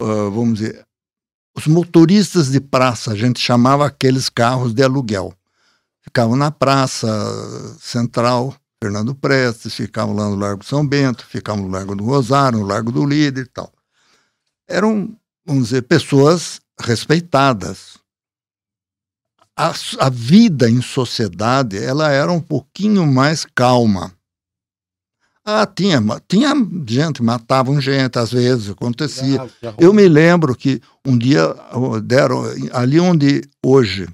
uh, 0.02 0.32
vamos 0.32 0.60
dizer, 0.60 0.86
os 1.58 1.68
motoristas 1.68 2.52
de 2.52 2.62
praça, 2.62 3.12
a 3.12 3.16
gente 3.18 3.38
chamava 3.38 3.86
aqueles 3.86 4.30
carros 4.30 4.74
de 4.74 4.82
aluguel. 4.82 5.34
Ficavam 6.02 6.38
na 6.38 6.52
praça 6.52 7.08
central 7.82 8.56
Fernando 8.82 9.16
Prestes, 9.16 9.74
ficavam 9.74 10.16
lá 10.16 10.30
no 10.30 10.36
Largo 10.36 10.64
São 10.64 10.86
Bento, 10.86 11.26
ficavam 11.26 11.64
no 11.64 11.70
Largo 11.70 11.96
do 11.96 12.04
Rosário, 12.04 12.60
no 12.60 12.66
Largo 12.66 12.92
do 12.92 13.06
Líder 13.06 13.46
e 13.46 13.50
tal. 13.50 13.72
Eram, 14.68 15.16
vamos 15.46 15.66
dizer, 15.66 15.84
pessoas 15.84 16.60
respeitadas. 16.80 17.98
A, 19.58 19.74
a 20.00 20.10
vida 20.10 20.70
em 20.70 20.82
sociedade, 20.82 21.78
ela 21.78 22.12
era 22.12 22.32
um 22.32 22.42
pouquinho 22.42 23.06
mais 23.08 23.46
calma. 23.46 24.12
Ah, 25.48 25.66
tinha, 25.68 26.02
tinha 26.28 26.54
gente, 26.88 27.22
matavam 27.22 27.80
gente, 27.80 28.18
às 28.18 28.32
vezes, 28.32 28.72
acontecia. 28.72 29.48
Eu 29.78 29.94
me 29.94 30.08
lembro 30.08 30.56
que 30.56 30.82
um 31.06 31.16
dia 31.16 31.56
deram, 32.04 32.44
ali 32.74 33.00
onde 33.00 33.44
hoje, 33.64 34.10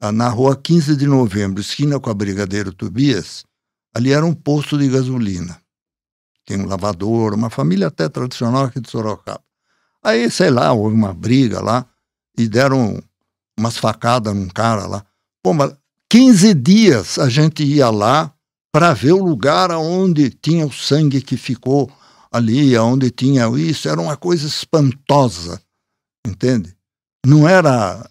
na 0.00 0.28
rua 0.30 0.56
15 0.56 0.96
de 0.96 1.06
novembro, 1.06 1.60
esquina 1.60 2.00
com 2.00 2.08
a 2.08 2.14
Brigadeiro 2.14 2.72
Tobias, 2.72 3.44
Ali 3.98 4.12
era 4.12 4.24
um 4.24 4.32
posto 4.32 4.78
de 4.78 4.88
gasolina. 4.88 5.60
Tem 6.46 6.56
um 6.56 6.66
lavador, 6.66 7.34
uma 7.34 7.50
família 7.50 7.88
até 7.88 8.08
tradicional 8.08 8.66
aqui 8.66 8.80
de 8.80 8.88
Sorocaba. 8.88 9.42
Aí, 10.00 10.30
sei 10.30 10.50
lá, 10.50 10.72
houve 10.72 10.94
uma 10.94 11.12
briga 11.12 11.60
lá 11.60 11.84
e 12.38 12.46
deram 12.46 13.02
umas 13.58 13.76
facadas 13.76 14.32
num 14.32 14.46
cara 14.46 14.86
lá. 14.86 15.04
Pô, 15.42 15.52
mas 15.52 15.74
15 16.08 16.54
dias 16.54 17.18
a 17.18 17.28
gente 17.28 17.64
ia 17.64 17.90
lá 17.90 18.32
para 18.70 18.94
ver 18.94 19.14
o 19.14 19.24
lugar 19.24 19.72
onde 19.72 20.30
tinha 20.30 20.64
o 20.64 20.72
sangue 20.72 21.20
que 21.20 21.36
ficou 21.36 21.90
ali, 22.30 22.78
onde 22.78 23.10
tinha 23.10 23.48
isso. 23.58 23.88
Era 23.88 24.00
uma 24.00 24.16
coisa 24.16 24.46
espantosa, 24.46 25.60
entende? 26.24 26.72
Não 27.26 27.48
era. 27.48 28.08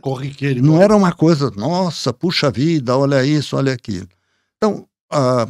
Corriqueiro. 0.00 0.64
Não 0.64 0.82
era 0.82 0.96
uma 0.96 1.12
coisa, 1.12 1.48
nossa, 1.52 2.12
puxa 2.12 2.50
vida, 2.50 2.96
olha 2.96 3.24
isso, 3.24 3.56
olha 3.56 3.72
aquilo. 3.72 4.08
Então, 4.56 4.88
ah, 5.10 5.46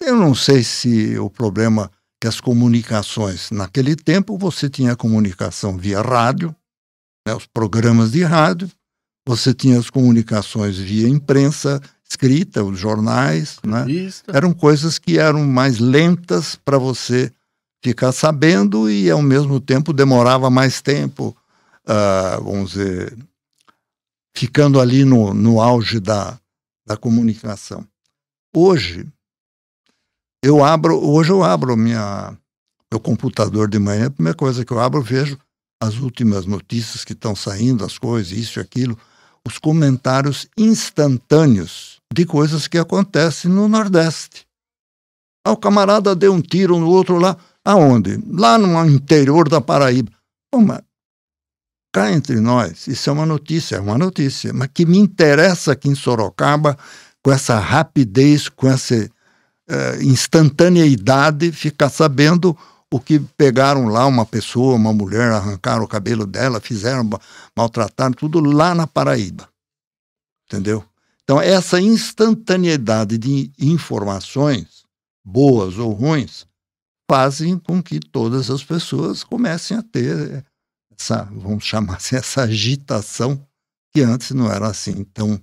eu 0.00 0.16
não 0.16 0.34
sei 0.34 0.62
se 0.62 1.18
o 1.18 1.30
problema 1.30 1.90
que 2.20 2.28
as 2.28 2.40
comunicações, 2.40 3.50
naquele 3.50 3.94
tempo 3.94 4.38
você 4.38 4.68
tinha 4.68 4.96
comunicação 4.96 5.76
via 5.76 6.00
rádio, 6.00 6.54
né, 7.26 7.34
os 7.34 7.46
programas 7.46 8.12
de 8.12 8.22
rádio, 8.22 8.70
você 9.26 9.54
tinha 9.54 9.78
as 9.78 9.90
comunicações 9.90 10.76
via 10.78 11.08
imprensa 11.08 11.80
escrita, 12.08 12.62
os 12.62 12.78
jornais, 12.78 13.58
né? 13.64 13.84
eram 14.28 14.52
coisas 14.52 14.98
que 14.98 15.18
eram 15.18 15.44
mais 15.44 15.78
lentas 15.78 16.56
para 16.56 16.78
você 16.78 17.32
ficar 17.82 18.12
sabendo 18.12 18.88
e 18.90 19.10
ao 19.10 19.20
mesmo 19.20 19.60
tempo 19.60 19.92
demorava 19.92 20.48
mais 20.48 20.80
tempo, 20.80 21.36
uh, 21.86 22.42
vamos 22.42 22.72
dizer, 22.72 23.16
ficando 24.34 24.80
ali 24.80 25.04
no, 25.04 25.34
no 25.34 25.60
auge 25.60 25.98
da, 26.00 26.38
da 26.86 26.96
comunicação. 26.96 27.86
Hoje, 28.56 29.04
eu 30.44 30.62
abro, 30.62 30.96
hoje 31.04 31.32
eu 31.32 31.42
abro 31.42 31.76
minha, 31.76 32.38
meu 32.88 33.00
computador 33.00 33.68
de 33.68 33.80
manhã, 33.80 34.06
a 34.06 34.10
primeira 34.10 34.36
coisa 34.36 34.64
que 34.64 34.72
eu 34.72 34.78
abro, 34.78 35.00
eu 35.00 35.04
vejo 35.04 35.36
as 35.82 35.96
últimas 35.96 36.46
notícias 36.46 37.04
que 37.04 37.14
estão 37.14 37.34
saindo, 37.34 37.84
as 37.84 37.98
coisas, 37.98 38.30
isso 38.30 38.60
e 38.60 38.62
aquilo, 38.62 38.96
os 39.44 39.58
comentários 39.58 40.46
instantâneos 40.56 42.00
de 42.12 42.24
coisas 42.24 42.68
que 42.68 42.78
acontecem 42.78 43.50
no 43.50 43.66
Nordeste. 43.66 44.46
Ah, 45.44 45.50
o 45.50 45.56
camarada 45.56 46.14
deu 46.14 46.32
um 46.32 46.40
tiro 46.40 46.78
no 46.78 46.88
outro 46.88 47.18
lá. 47.18 47.36
Aonde? 47.64 48.22
Lá 48.30 48.56
no 48.56 48.88
interior 48.88 49.48
da 49.48 49.60
Paraíba. 49.60 50.12
Mas 50.54 50.80
cá 51.92 52.12
entre 52.12 52.40
nós, 52.40 52.86
isso 52.86 53.10
é 53.10 53.12
uma 53.12 53.26
notícia, 53.26 53.76
é 53.76 53.80
uma 53.80 53.98
notícia, 53.98 54.52
mas 54.52 54.68
que 54.72 54.86
me 54.86 54.98
interessa 54.98 55.72
aqui 55.72 55.88
em 55.88 55.94
Sorocaba 55.94 56.78
com 57.24 57.32
essa 57.32 57.58
rapidez, 57.58 58.50
com 58.50 58.68
essa 58.68 58.94
uh, 58.94 60.02
instantaneidade, 60.02 61.50
ficar 61.52 61.88
sabendo 61.88 62.54
o 62.92 63.00
que 63.00 63.18
pegaram 63.18 63.86
lá 63.86 64.06
uma 64.06 64.26
pessoa, 64.26 64.76
uma 64.76 64.92
mulher, 64.92 65.32
arrancaram 65.32 65.82
o 65.82 65.88
cabelo 65.88 66.26
dela, 66.26 66.60
fizeram, 66.60 67.08
maltrataram, 67.56 68.12
tudo 68.12 68.40
lá 68.40 68.74
na 68.74 68.86
Paraíba. 68.86 69.48
Entendeu? 70.46 70.84
Então, 71.22 71.40
essa 71.40 71.80
instantaneidade 71.80 73.16
de 73.16 73.50
informações, 73.58 74.84
boas 75.24 75.78
ou 75.78 75.92
ruins, 75.92 76.46
fazem 77.10 77.58
com 77.58 77.82
que 77.82 77.98
todas 78.00 78.50
as 78.50 78.62
pessoas 78.62 79.24
comecem 79.24 79.78
a 79.78 79.82
ter 79.82 80.44
essa, 80.96 81.24
vamos 81.32 81.64
chamar 81.64 81.96
assim, 81.96 82.16
essa 82.16 82.42
agitação 82.42 83.42
que 83.94 84.02
antes 84.02 84.32
não 84.32 84.52
era 84.52 84.68
assim 84.68 85.04
tão, 85.04 85.40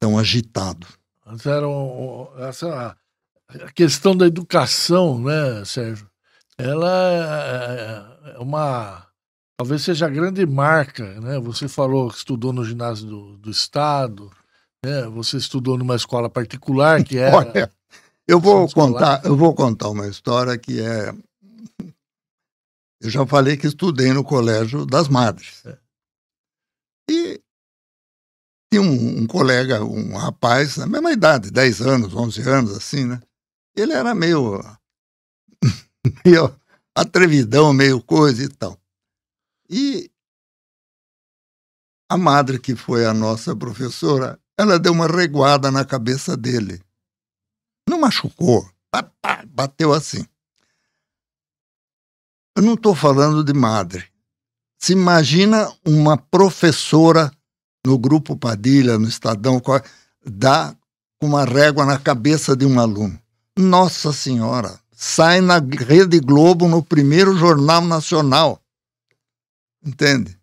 tão 0.00 0.18
agitado. 0.18 0.88
Era 1.26 2.48
essa 2.48 2.96
a 3.48 3.72
questão 3.72 4.16
da 4.16 4.26
educação, 4.26 5.18
né, 5.18 5.64
Sérgio? 5.64 6.08
Ela 6.58 7.12
é, 7.12 8.30
é, 8.30 8.36
é 8.36 8.38
uma 8.38 9.06
talvez 9.58 9.82
seja 9.82 10.06
a 10.06 10.10
grande 10.10 10.44
marca, 10.46 11.20
né? 11.20 11.38
Você 11.40 11.68
falou 11.68 12.10
que 12.10 12.16
estudou 12.16 12.52
no 12.52 12.64
ginásio 12.64 13.06
do, 13.06 13.38
do 13.38 13.50
estado, 13.50 14.30
né? 14.84 15.02
Você 15.08 15.36
estudou 15.36 15.78
numa 15.78 15.96
escola 15.96 16.28
particular 16.28 17.02
que 17.02 17.18
era. 17.18 17.36
Olha, 17.36 17.72
eu 18.26 18.40
vou 18.40 18.68
contar, 18.68 19.24
eu 19.24 19.36
vou 19.36 19.54
contar 19.54 19.88
uma 19.88 20.06
história 20.08 20.56
que 20.58 20.80
é. 20.80 21.12
Eu 23.00 23.10
já 23.10 23.26
falei 23.26 23.56
que 23.56 23.66
estudei 23.66 24.12
no 24.12 24.24
colégio 24.24 24.86
das 24.86 25.08
madres. 25.08 25.62
É. 25.66 25.78
E 27.10 27.33
um, 28.78 29.22
um, 29.22 29.26
colega, 29.26 29.84
um 29.84 30.16
rapaz, 30.16 30.76
na 30.76 30.86
mesma 30.86 31.12
idade, 31.12 31.50
10 31.50 31.80
anos, 31.82 32.14
11 32.14 32.42
anos, 32.42 32.76
assim, 32.76 33.04
né? 33.04 33.20
Ele 33.76 33.92
era 33.92 34.14
meio, 34.14 34.62
meio 36.24 36.54
atrevidão, 36.94 37.72
meio 37.72 38.00
coisa 38.02 38.44
e 38.44 38.48
tal. 38.48 38.78
E 39.68 40.10
a 42.08 42.16
madre, 42.16 42.58
que 42.58 42.76
foi 42.76 43.04
a 43.06 43.14
nossa 43.14 43.56
professora, 43.56 44.38
ela 44.56 44.78
deu 44.78 44.92
uma 44.92 45.06
reguada 45.06 45.70
na 45.70 45.84
cabeça 45.84 46.36
dele. 46.36 46.80
Não 47.88 48.00
machucou, 48.00 48.68
bateu 49.48 49.92
assim. 49.92 50.24
Eu 52.56 52.62
não 52.62 52.74
estou 52.74 52.94
falando 52.94 53.42
de 53.42 53.52
madre. 53.52 54.08
Se 54.78 54.92
imagina 54.92 55.68
uma 55.84 56.16
professora 56.16 57.32
no 57.84 57.98
Grupo 57.98 58.36
Padilha, 58.36 58.98
no 58.98 59.08
Estadão, 59.08 59.60
dá 60.24 60.74
uma 61.22 61.44
régua 61.44 61.84
na 61.84 61.98
cabeça 61.98 62.56
de 62.56 62.64
um 62.64 62.80
aluno. 62.80 63.18
Nossa 63.56 64.12
Senhora! 64.12 64.78
Sai 64.96 65.40
na 65.40 65.58
Rede 65.58 66.20
Globo 66.20 66.68
no 66.68 66.82
primeiro 66.82 67.36
jornal 67.36 67.82
nacional. 67.82 68.60
Entende? 69.84 70.38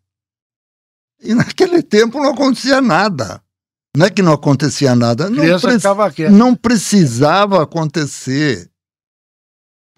E 1.22 1.34
naquele 1.34 1.82
tempo 1.82 2.20
não 2.20 2.32
acontecia 2.32 2.82
nada. 2.82 3.42
Não 3.96 4.06
é 4.06 4.10
que 4.10 4.22
não 4.22 4.34
acontecia 4.34 4.96
nada, 4.96 5.30
não, 5.30 5.44
pre 5.60 6.30
não 6.30 6.56
precisava 6.56 7.62
acontecer. 7.62 8.70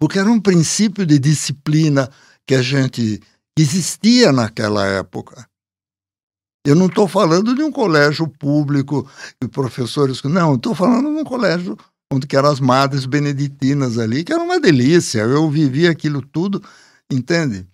Porque 0.00 0.18
era 0.18 0.28
um 0.28 0.40
princípio 0.40 1.06
de 1.06 1.18
disciplina 1.18 2.10
que 2.44 2.54
a 2.54 2.62
gente 2.62 3.22
existia 3.56 4.32
naquela 4.32 4.84
época. 4.86 5.48
Eu 6.64 6.74
não 6.74 6.86
estou 6.86 7.06
falando 7.06 7.54
de 7.54 7.62
um 7.62 7.70
colégio 7.70 8.26
público 8.26 9.08
e 9.42 9.46
professores. 9.46 10.22
Não, 10.22 10.54
estou 10.54 10.74
falando 10.74 11.14
de 11.14 11.20
um 11.20 11.24
colégio 11.24 11.76
onde 12.10 12.26
que 12.26 12.36
eram 12.36 12.50
as 12.50 12.60
madres 12.60 13.06
beneditinas 13.06 13.98
ali, 13.98 14.24
que 14.24 14.32
era 14.32 14.42
uma 14.42 14.60
delícia. 14.60 15.20
Eu 15.20 15.50
vivi 15.50 15.86
aquilo 15.86 16.22
tudo, 16.22 16.62
entende? 17.10 17.66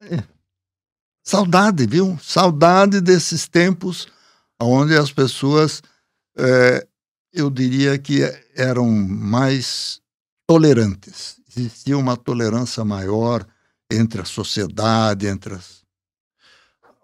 É. 0.00 0.22
Saudade, 1.22 1.86
viu? 1.86 2.18
Saudade 2.22 3.00
desses 3.00 3.48
tempos 3.48 4.06
onde 4.60 4.96
as 4.96 5.12
pessoas, 5.12 5.82
é, 6.36 6.86
eu 7.32 7.50
diria 7.50 7.98
que 7.98 8.22
eram 8.54 8.90
mais 8.90 10.00
tolerantes. 10.46 11.40
Existia 11.48 11.98
uma 11.98 12.16
tolerância 12.16 12.84
maior 12.84 13.46
entre 13.90 14.22
a 14.22 14.24
sociedade, 14.24 15.26
entre 15.26 15.54
as. 15.54 15.75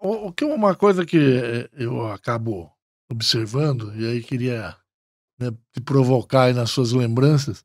O, 0.05 0.33
que 0.33 0.43
uma 0.43 0.75
coisa 0.75 1.05
que 1.05 1.17
eh, 1.17 1.69
eu 1.71 2.11
acabo 2.11 2.69
observando, 3.09 3.95
e 3.95 4.05
aí 4.05 4.21
queria 4.21 4.75
né, 5.39 5.49
te 5.71 5.79
provocar 5.79 6.43
aí 6.43 6.53
nas 6.53 6.71
suas 6.71 6.91
lembranças. 6.91 7.63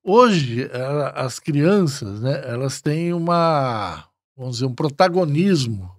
Hoje, 0.00 0.70
ela, 0.72 1.08
as 1.10 1.40
crianças, 1.40 2.20
né, 2.20 2.42
elas 2.46 2.80
têm 2.80 3.12
uma, 3.12 4.04
vamos 4.36 4.56
dizer, 4.56 4.66
um 4.66 4.74
protagonismo 4.74 5.90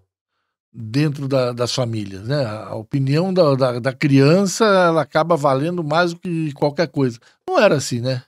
dentro 0.71 1.27
da, 1.27 1.51
das 1.51 1.75
famílias, 1.75 2.25
né? 2.25 2.45
A 2.45 2.75
opinião 2.75 3.33
da, 3.33 3.53
da, 3.55 3.79
da, 3.79 3.93
criança, 3.93 4.63
ela 4.63 5.01
acaba 5.01 5.35
valendo 5.35 5.83
mais 5.83 6.13
do 6.13 6.21
que 6.21 6.53
qualquer 6.53 6.87
coisa. 6.87 7.19
Não 7.45 7.59
era 7.59 7.75
assim, 7.75 7.99
né? 7.99 8.23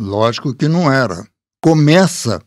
Lógico 0.00 0.52
que 0.52 0.66
não 0.66 0.92
era. 0.92 1.24
Começa 1.62 2.42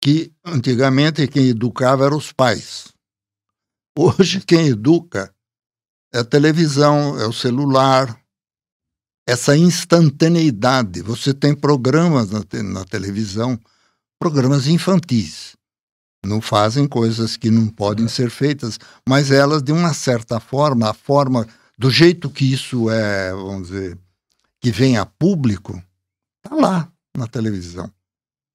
que 0.00 0.32
antigamente 0.42 1.28
quem 1.28 1.48
educava 1.50 2.06
eram 2.06 2.16
os 2.16 2.32
pais. 2.32 2.92
Hoje 3.96 4.40
quem 4.40 4.68
educa 4.68 5.34
é 6.12 6.20
a 6.20 6.24
televisão, 6.24 7.20
é 7.20 7.26
o 7.26 7.32
celular, 7.32 8.18
essa 9.26 9.56
instantaneidade. 9.56 11.02
Você 11.02 11.34
tem 11.34 11.54
programas 11.54 12.30
na, 12.30 12.42
te 12.42 12.62
na 12.62 12.84
televisão, 12.84 13.60
programas 14.18 14.66
infantis. 14.66 15.56
Não 16.24 16.40
fazem 16.40 16.86
coisas 16.86 17.36
que 17.36 17.50
não 17.50 17.68
podem 17.68 18.08
ser 18.08 18.30
feitas, 18.30 18.78
mas 19.06 19.30
elas, 19.30 19.62
de 19.62 19.72
uma 19.72 19.92
certa 19.92 20.40
forma, 20.40 20.88
a 20.88 20.94
forma, 20.94 21.46
do 21.76 21.90
jeito 21.90 22.30
que 22.30 22.50
isso 22.50 22.88
é, 22.88 23.32
vamos 23.32 23.68
dizer, 23.68 23.98
que 24.60 24.70
vem 24.70 24.96
a 24.96 25.04
público, 25.04 25.82
está 26.42 26.56
lá 26.56 26.90
na 27.16 27.26
televisão. 27.26 27.92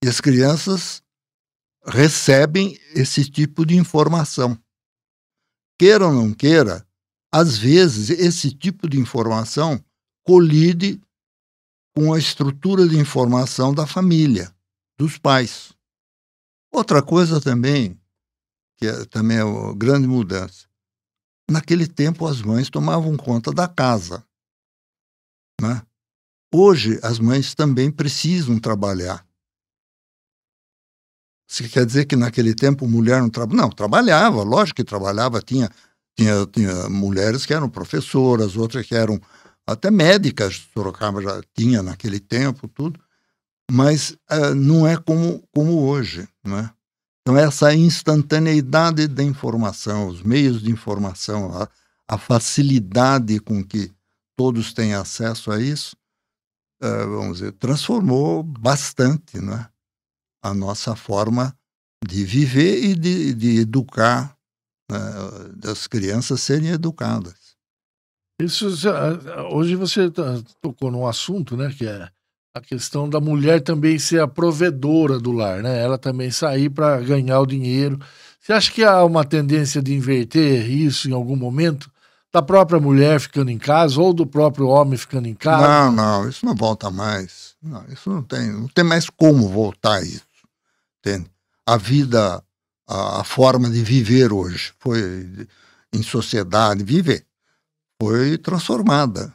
E 0.04 0.08
as 0.08 0.20
crianças 0.20 1.04
recebem 1.86 2.80
esse 2.96 3.30
tipo 3.30 3.66
de 3.66 3.76
informação. 3.76 4.58
Queira 5.80 6.08
ou 6.08 6.14
não 6.14 6.34
queira, 6.34 6.88
às 7.32 7.58
vezes 7.58 8.10
esse 8.10 8.52
tipo 8.52 8.90
de 8.90 9.00
informação 9.00 9.84
colide 10.26 11.00
com 11.96 12.14
a 12.14 12.18
estrutura 12.18 12.88
de 12.88 12.98
informação 12.98 13.74
da 13.74 13.86
família, 13.86 14.56
dos 14.98 15.18
pais. 15.18 15.74
Outra 16.72 17.02
coisa 17.02 17.42
também, 17.42 18.00
que 18.78 18.88
é, 18.88 19.06
também 19.06 19.38
é 19.38 19.44
uma 19.44 19.74
grande 19.74 20.08
mudança. 20.08 20.68
Naquele 21.50 21.88
tempo, 21.88 22.28
as 22.28 22.42
mães 22.42 22.70
tomavam 22.70 23.16
conta 23.18 23.52
da 23.52 23.68
casa. 23.68 24.26
Né? 25.62 25.82
Hoje, 26.54 27.00
as 27.04 27.20
mães 27.20 27.56
também 27.56 27.92
precisam 27.92 28.60
trabalhar. 28.60 29.27
Você 31.48 31.68
quer 31.70 31.86
dizer 31.86 32.06
que 32.06 32.16
naquele 32.16 32.54
tempo 32.54 32.88
mulher 32.88 33.22
não 33.22 33.30
trabalhava? 33.30 33.62
Não, 33.62 33.70
trabalhava, 33.70 34.44
lógico 34.44 34.78
que 34.78 34.84
trabalhava. 34.84 35.42
Tinha, 35.42 35.70
tinha, 36.18 36.46
tinha 36.48 36.90
mulheres 36.90 37.46
que 37.46 37.54
eram 37.54 37.70
professoras, 37.70 38.58
outras 38.58 38.86
que 38.86 38.94
eram 38.94 39.20
até 39.66 39.90
médicas. 39.90 40.68
Sorocaba 40.74 41.22
já 41.22 41.42
tinha 41.56 41.82
naquele 41.82 42.20
tempo, 42.20 42.68
tudo. 42.68 43.00
Mas 43.72 44.12
uh, 44.30 44.54
não 44.54 44.86
é 44.86 44.98
como, 44.98 45.42
como 45.54 45.88
hoje. 45.88 46.28
Né? 46.44 46.70
Então, 47.22 47.38
essa 47.38 47.74
instantaneidade 47.74 49.08
da 49.08 49.24
informação, 49.24 50.08
os 50.08 50.22
meios 50.22 50.62
de 50.62 50.72
informação, 50.72 51.54
a, 51.54 51.70
a 52.08 52.18
facilidade 52.18 53.40
com 53.40 53.64
que 53.64 53.92
todos 54.38 54.74
têm 54.74 54.94
acesso 54.94 55.52
a 55.52 55.62
isso, 55.62 55.96
uh, 56.84 57.10
vamos 57.10 57.40
dizer, 57.40 57.54
transformou 57.54 58.44
bastante 58.44 59.42
né, 59.42 59.68
a 60.42 60.54
nossa 60.54 60.96
forma 60.96 61.56
de 62.06 62.24
viver 62.24 62.84
e 62.84 62.96
de, 62.96 63.34
de 63.34 63.60
educar, 63.60 64.36
uh, 64.92 65.56
das 65.56 65.88
crianças 65.88 66.42
serem 66.42 66.70
educadas. 66.70 67.56
Isso, 68.42 68.68
hoje 69.52 69.76
você 69.76 70.12
tá, 70.12 70.40
tocou 70.62 70.92
num 70.92 71.08
assunto, 71.08 71.58
né, 71.58 71.74
que 71.76 71.88
é 71.88 72.08
a 72.56 72.62
questão 72.62 73.10
da 73.10 73.20
mulher 73.20 73.62
também 73.62 73.98
ser 73.98 74.22
a 74.22 74.28
provedora 74.28 75.20
do 75.20 75.32
lar, 75.32 75.62
né? 75.62 75.80
Ela 75.80 75.98
também 75.98 76.32
sair 76.32 76.70
para 76.70 77.00
ganhar 77.02 77.40
o 77.40 77.46
dinheiro. 77.46 78.00
Você 78.40 78.54
acha 78.54 78.72
que 78.72 78.84
há 78.84 79.04
uma 79.04 79.24
tendência 79.24 79.82
de 79.82 79.94
inverter 79.94 80.70
isso 80.70 81.10
em 81.10 81.14
algum 81.14 81.36
momento? 81.36 81.92
da 82.34 82.42
própria 82.42 82.80
mulher 82.80 83.20
ficando 83.20 83.50
em 83.50 83.58
casa 83.58 84.00
ou 84.00 84.14
do 84.14 84.26
próprio 84.26 84.68
homem 84.68 84.98
ficando 84.98 85.28
em 85.28 85.34
casa? 85.34 85.68
Não, 85.68 85.92
não, 85.92 86.30
isso 86.30 86.46
não 86.46 86.54
volta 86.54 86.92
mais. 86.92 87.56
Não, 87.62 87.84
isso 87.90 88.10
não 88.10 88.22
tem, 88.22 88.52
não 88.52 88.68
tem 88.68 88.84
mais 88.84 89.10
como 89.10 89.48
voltar 89.48 90.04
isso. 90.04 90.27
Entende? 91.08 91.32
A 91.66 91.78
vida, 91.78 92.44
a, 92.88 93.22
a 93.22 93.24
forma 93.24 93.70
de 93.70 93.82
viver 93.82 94.34
hoje 94.34 94.74
foi 94.78 95.48
em 95.94 96.04
sociedade, 96.04 96.84
viver, 96.84 97.26
foi 98.02 98.38
transformada. 98.38 99.34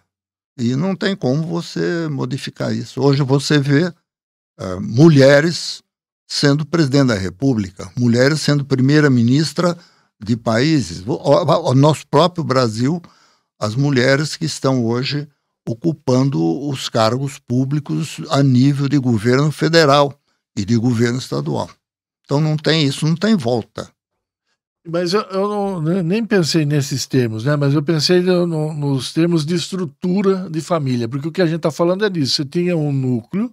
E 0.59 0.77
não 0.77 0.95
tem 0.95 1.17
como 1.17 1.47
você 1.47 2.09
modificar 2.09 2.75
isso. 2.75 3.01
Hoje 3.01 3.23
você 3.23 3.59
vê 3.59 3.87
uh, 3.87 4.81
mulheres 4.81 5.83
sendo 6.29 6.67
presidente 6.67 7.09
da 7.09 7.15
República, 7.15 7.91
mulheres 7.97 8.43
sendo 8.43 8.65
primeira-ministra 8.65 9.77
de 10.23 10.37
países, 10.37 11.03
o, 11.07 11.15
o, 11.15 11.75
nosso 11.75 12.07
próprio 12.07 12.45
Brasil, 12.45 13.03
as 13.59 13.75
mulheres 13.75 14.37
que 14.37 14.45
estão 14.45 14.85
hoje 14.85 15.29
ocupando 15.69 16.69
os 16.69 16.89
cargos 16.89 17.39
públicos 17.39 18.21
a 18.31 18.43
nível 18.43 18.89
de 18.89 18.99
governo 18.99 19.51
federal 19.51 20.22
e 20.57 20.65
de 20.65 20.77
governo 20.77 21.19
estadual. 21.19 21.71
Então 22.25 22.41
não 22.41 22.57
tem 22.57 22.85
isso, 22.85 23.07
não 23.07 23.17
tem 23.17 23.37
volta. 23.37 23.91
Mas 24.87 25.15
eu, 25.15 25.21
eu 25.23 25.49
não, 25.49 26.03
nem 26.03 26.25
pensei 26.25 26.67
nesses 26.67 27.07
termos, 27.07 27.45
né? 27.45 27.55
Mas 27.55 27.73
eu 27.73 27.83
pensei 27.83 28.21
no, 28.21 28.47
nos 28.75 29.12
termos 29.12 29.47
de 29.47 29.55
estrutura 29.55 30.49
de 30.51 30.61
família, 30.61 31.09
porque 31.09 31.29
o 31.29 31.33
que 31.33 31.43
a 31.43 31.47
gente 31.47 31.57
está 31.57 31.71
falando 31.71 32.05
é 32.05 32.11
disso. 32.11 32.37
Você 32.37 32.45
tinha 32.45 32.77
um 32.77 32.93
núcleo 32.93 33.53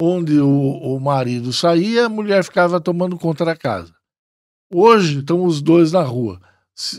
onde 0.00 0.40
o, 0.40 0.48
o 0.48 0.98
marido 0.98 1.52
saía, 1.52 2.06
a 2.06 2.08
mulher 2.08 2.42
ficava 2.42 2.80
tomando 2.80 3.18
conta 3.18 3.44
da 3.44 3.54
casa. 3.54 3.92
Hoje 4.72 5.18
estão 5.18 5.44
os 5.44 5.60
dois 5.60 5.92
na 5.92 6.02
rua. 6.02 6.40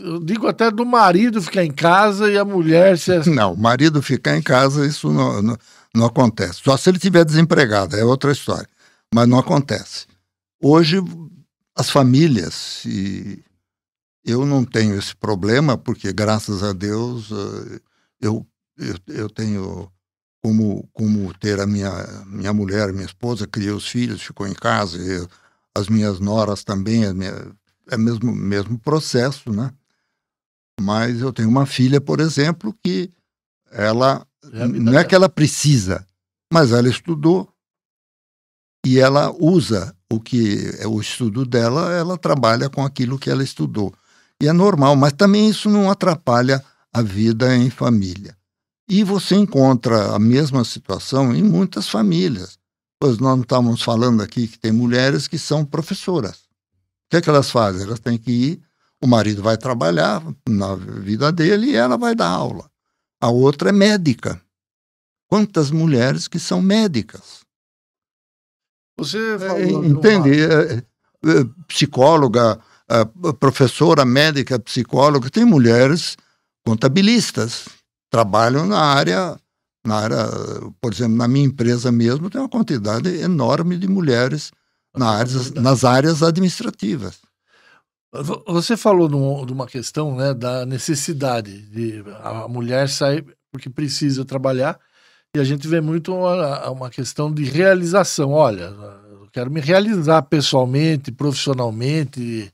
Eu 0.00 0.20
digo 0.20 0.46
até 0.46 0.70
do 0.70 0.86
marido 0.86 1.42
ficar 1.42 1.64
em 1.64 1.72
casa 1.72 2.30
e 2.30 2.38
a 2.38 2.44
mulher 2.44 2.96
se. 2.96 3.10
Não, 3.28 3.54
o 3.54 3.58
marido 3.58 4.00
ficar 4.00 4.36
em 4.36 4.42
casa, 4.42 4.86
isso 4.86 5.12
não, 5.12 5.42
não, 5.42 5.58
não 5.92 6.06
acontece. 6.06 6.60
Só 6.62 6.76
se 6.76 6.88
ele 6.88 6.96
estiver 6.96 7.24
desempregado, 7.24 7.96
é 7.96 8.04
outra 8.04 8.30
história. 8.30 8.68
Mas 9.14 9.28
não 9.28 9.38
acontece. 9.38 10.08
Hoje, 10.60 10.96
as 11.76 11.88
famílias, 11.88 12.84
e 12.84 13.44
eu 14.24 14.44
não 14.44 14.64
tenho 14.64 14.98
esse 14.98 15.14
problema, 15.14 15.78
porque 15.78 16.12
graças 16.12 16.64
a 16.64 16.72
Deus 16.72 17.30
eh, 17.30 17.80
eu, 18.20 18.44
eu, 18.76 18.96
eu 19.06 19.30
tenho 19.30 19.88
como, 20.42 20.88
como 20.92 21.32
ter 21.34 21.60
a 21.60 21.66
minha, 21.66 22.24
minha 22.26 22.52
mulher, 22.52 22.92
minha 22.92 23.06
esposa, 23.06 23.46
criei 23.46 23.70
os 23.70 23.86
filhos, 23.86 24.20
ficou 24.20 24.48
em 24.48 24.52
casa, 24.52 24.98
eu, 24.98 25.28
as 25.76 25.88
minhas 25.88 26.18
noras 26.18 26.64
também, 26.64 27.14
minha, 27.14 27.54
é 27.92 27.96
mesmo 27.96 28.34
mesmo 28.34 28.76
processo, 28.80 29.52
né? 29.52 29.72
Mas 30.80 31.20
eu 31.20 31.32
tenho 31.32 31.48
uma 31.48 31.66
filha, 31.66 32.00
por 32.00 32.18
exemplo, 32.18 32.76
que 32.82 33.12
ela 33.70 34.26
é 34.52 34.66
não 34.66 34.98
é 34.98 35.04
que 35.04 35.14
ela 35.14 35.28
precisa, 35.28 36.04
mas 36.52 36.72
ela 36.72 36.88
estudou 36.88 37.53
e 38.84 38.98
ela 38.98 39.34
usa 39.38 39.94
o 40.12 40.20
que 40.20 40.74
é 40.78 40.86
o 40.86 41.00
estudo 41.00 41.44
dela, 41.44 41.92
ela 41.92 42.18
trabalha 42.18 42.68
com 42.68 42.84
aquilo 42.84 43.18
que 43.18 43.30
ela 43.30 43.42
estudou. 43.42 43.92
E 44.40 44.48
é 44.48 44.52
normal, 44.52 44.94
mas 44.94 45.12
também 45.12 45.48
isso 45.48 45.68
não 45.70 45.90
atrapalha 45.90 46.62
a 46.92 47.02
vida 47.02 47.56
em 47.56 47.70
família. 47.70 48.36
E 48.88 49.02
você 49.02 49.34
encontra 49.34 50.14
a 50.14 50.18
mesma 50.18 50.64
situação 50.64 51.34
em 51.34 51.42
muitas 51.42 51.88
famílias. 51.88 52.58
Pois 53.00 53.18
nós 53.18 53.40
estávamos 53.40 53.82
falando 53.82 54.22
aqui 54.22 54.46
que 54.46 54.58
tem 54.58 54.72
mulheres 54.72 55.26
que 55.26 55.38
são 55.38 55.64
professoras 55.64 56.44
que, 57.14 57.18
é 57.18 57.20
que 57.20 57.30
elas 57.30 57.50
fazem? 57.50 57.82
Elas 57.82 58.00
têm 58.00 58.18
que 58.18 58.30
ir, 58.30 58.62
o 59.00 59.06
marido 59.06 59.40
vai 59.40 59.56
trabalhar 59.56 60.20
na 60.48 60.74
vida 60.74 61.30
dele 61.30 61.68
e 61.68 61.76
ela 61.76 61.96
vai 61.96 62.14
dar 62.14 62.28
aula. 62.28 62.68
A 63.20 63.30
outra 63.30 63.68
é 63.68 63.72
médica. 63.72 64.40
Quantas 65.28 65.70
mulheres 65.70 66.26
que 66.26 66.40
são 66.40 66.60
médicas? 66.60 67.43
Você 68.98 69.18
É, 69.34 69.38
falou 69.38 69.84
entende? 69.84 70.46
numa- 70.46 70.52
É, 70.54 70.74
é, 70.76 71.44
Psicóloga, 71.66 72.60
professora 73.40 74.04
médica, 74.04 74.58
psicóloga, 74.58 75.30
tem 75.30 75.44
mulheres 75.44 76.16
contabilistas, 76.66 77.66
trabalham 78.10 78.66
na 78.66 78.78
área, 78.80 79.38
na 79.84 79.96
área, 79.96 80.26
por 80.80 80.92
exemplo, 80.92 81.16
na 81.16 81.26
minha 81.28 81.46
empresa 81.46 81.90
mesmo, 81.90 82.30
tem 82.30 82.40
uma 82.40 82.48
quantidade 82.48 83.08
enorme 83.20 83.76
de 83.76 83.88
mulheres 83.88 84.50
na 84.94 85.10
áreas, 85.10 85.50
nas 85.52 85.84
áreas 85.84 86.22
administrativas. 86.22 87.18
Vo- 88.12 88.44
Você 88.46 88.76
falou 88.76 89.08
de 89.44 89.52
uma 89.52 89.66
questão 89.66 90.14
né, 90.14 90.32
da 90.32 90.64
necessidade 90.64 91.62
de 91.70 92.04
a 92.22 92.46
mulher 92.48 92.88
sair 92.88 93.24
porque 93.50 93.68
precisa 93.68 94.24
trabalhar 94.24 94.78
e 95.34 95.40
a 95.40 95.44
gente 95.44 95.66
vê 95.66 95.80
muito 95.80 96.14
uma, 96.14 96.70
uma 96.70 96.90
questão 96.90 97.32
de 97.32 97.42
realização. 97.42 98.30
Olha, 98.30 98.66
eu 99.10 99.28
quero 99.32 99.50
me 99.50 99.60
realizar 99.60 100.22
pessoalmente, 100.22 101.10
profissionalmente. 101.10 102.52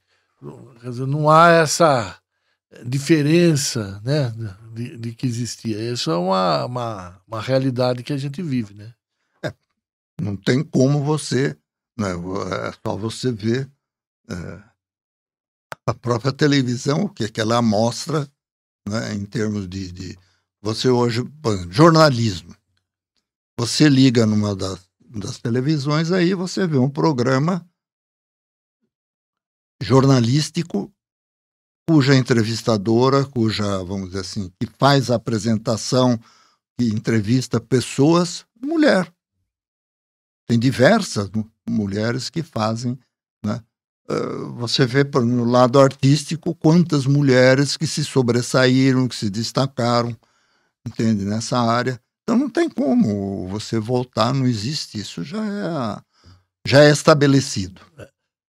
Dizer, 0.83 1.07
não 1.07 1.29
há 1.29 1.51
essa 1.51 2.19
diferença 2.87 4.01
né, 4.03 4.33
de, 4.73 4.97
de 4.97 5.13
que 5.13 5.27
existia. 5.27 5.93
Isso 5.93 6.11
é 6.11 6.17
uma, 6.17 6.65
uma, 6.65 7.21
uma 7.29 7.41
realidade 7.41 8.03
que 8.03 8.15
a 8.15 8.17
gente 8.17 8.41
vive. 8.41 8.73
Né? 8.73 8.95
Não 10.19 10.35
tem 10.35 10.63
como 10.63 11.05
você, 11.05 11.55
né, 11.99 12.13
é 12.13 12.73
só 12.87 12.97
você 12.97 13.31
ver 13.31 13.71
é, 14.31 14.63
a 15.87 15.93
própria 15.93 16.33
televisão, 16.33 17.03
o 17.03 17.09
que, 17.11 17.29
que 17.29 17.43
ela 17.43 17.61
mostra 17.61 18.27
né, 18.89 19.13
em 19.13 19.27
termos 19.27 19.69
de, 19.69 19.93
de. 19.93 20.19
Você 20.63 20.89
hoje, 20.89 21.23
jornalismo. 21.69 22.55
Você 23.61 23.91
liga 23.91 24.25
numa 24.25 24.57
das, 24.57 24.89
das 24.99 25.39
televisões, 25.39 26.11
aí 26.11 26.33
você 26.33 26.67
vê 26.67 26.79
um 26.79 26.89
programa 26.89 27.69
jornalístico 29.83 30.91
cuja 31.87 32.15
entrevistadora, 32.15 33.23
cuja, 33.27 33.85
vamos 33.85 34.09
dizer 34.09 34.21
assim, 34.21 34.51
que 34.59 34.67
faz 34.79 35.11
a 35.11 35.17
apresentação, 35.17 36.19
que 36.79 36.87
entrevista 36.87 37.61
pessoas, 37.61 38.47
mulher. 38.59 39.15
Tem 40.49 40.59
diversas 40.59 41.29
mu- 41.29 41.53
mulheres 41.69 42.31
que 42.31 42.43
fazem, 42.43 42.99
né? 43.45 43.63
Ah, 44.09 44.55
você 44.55 44.87
vê 44.87 45.05
no 45.05 45.45
lado 45.45 45.79
artístico 45.79 46.55
quantas 46.55 47.05
mulheres 47.05 47.77
que 47.77 47.87
se 47.87 48.07
sobressaíram, 48.07 49.07
que 49.07 49.15
se 49.15 49.29
destacaram, 49.29 50.17
entende, 50.87 51.27
nessa 51.27 51.59
área. 51.59 52.03
Então 52.31 52.39
não 52.39 52.49
tem 52.49 52.71
como 52.71 53.49
você 53.49 53.81
voltar, 53.81 54.33
não 54.33 54.47
existe 54.47 55.01
isso, 55.01 55.25
já 55.25 55.45
é, 55.45 56.01
já 56.65 56.85
é 56.85 56.91
estabelecido. 56.93 57.81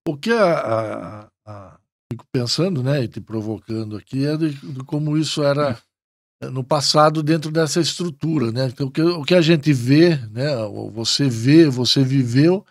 O 0.07 0.17
que 0.17 0.31
a, 0.31 0.55
a- 0.55 1.29
a- 1.45 1.79
fico 2.09 2.25
pensando, 2.31 2.85
né, 2.85 3.03
e 3.03 3.09
te 3.09 3.21
provocando 3.21 3.97
aqui, 3.97 4.25
é 4.27 4.37
de, 4.37 4.51
de 4.51 4.85
como 4.85 5.19
isso 5.19 5.43
era 5.43 5.77
eh, 6.41 6.49
no 6.51 6.63
passado 6.63 7.21
dentro 7.21 7.51
dessa 7.51 7.81
estrutura, 7.81 8.53
né? 8.53 8.67
Então, 8.67 8.87
o, 8.87 8.91
que, 8.93 9.03
o 9.03 9.25
que 9.25 9.35
a 9.35 9.41
gente 9.43 9.73
vê, 9.73 10.19
né, 10.31 10.57
ou 10.59 10.89
você 10.89 11.29
vê, 11.29 11.69
você 11.69 12.05
viveu, 12.05 12.65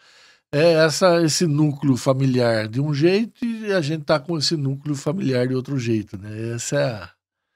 é 0.53 0.85
essa, 0.85 1.21
esse 1.21 1.45
núcleo 1.45 1.97
familiar 1.97 2.69
de 2.69 2.79
um 2.79 2.93
jeito 2.93 3.43
e 3.43 3.73
a 3.73 3.81
gente 3.81 4.05
tá 4.05 4.21
com 4.21 4.37
esse 4.37 4.55
núcleo 4.55 4.95
familiar 4.95 5.49
de 5.49 5.53
outro 5.53 5.77
jeito, 5.77 6.17
né? 6.17 6.53
Essa 6.55 6.75
é 6.77 6.85
a... 6.93 7.09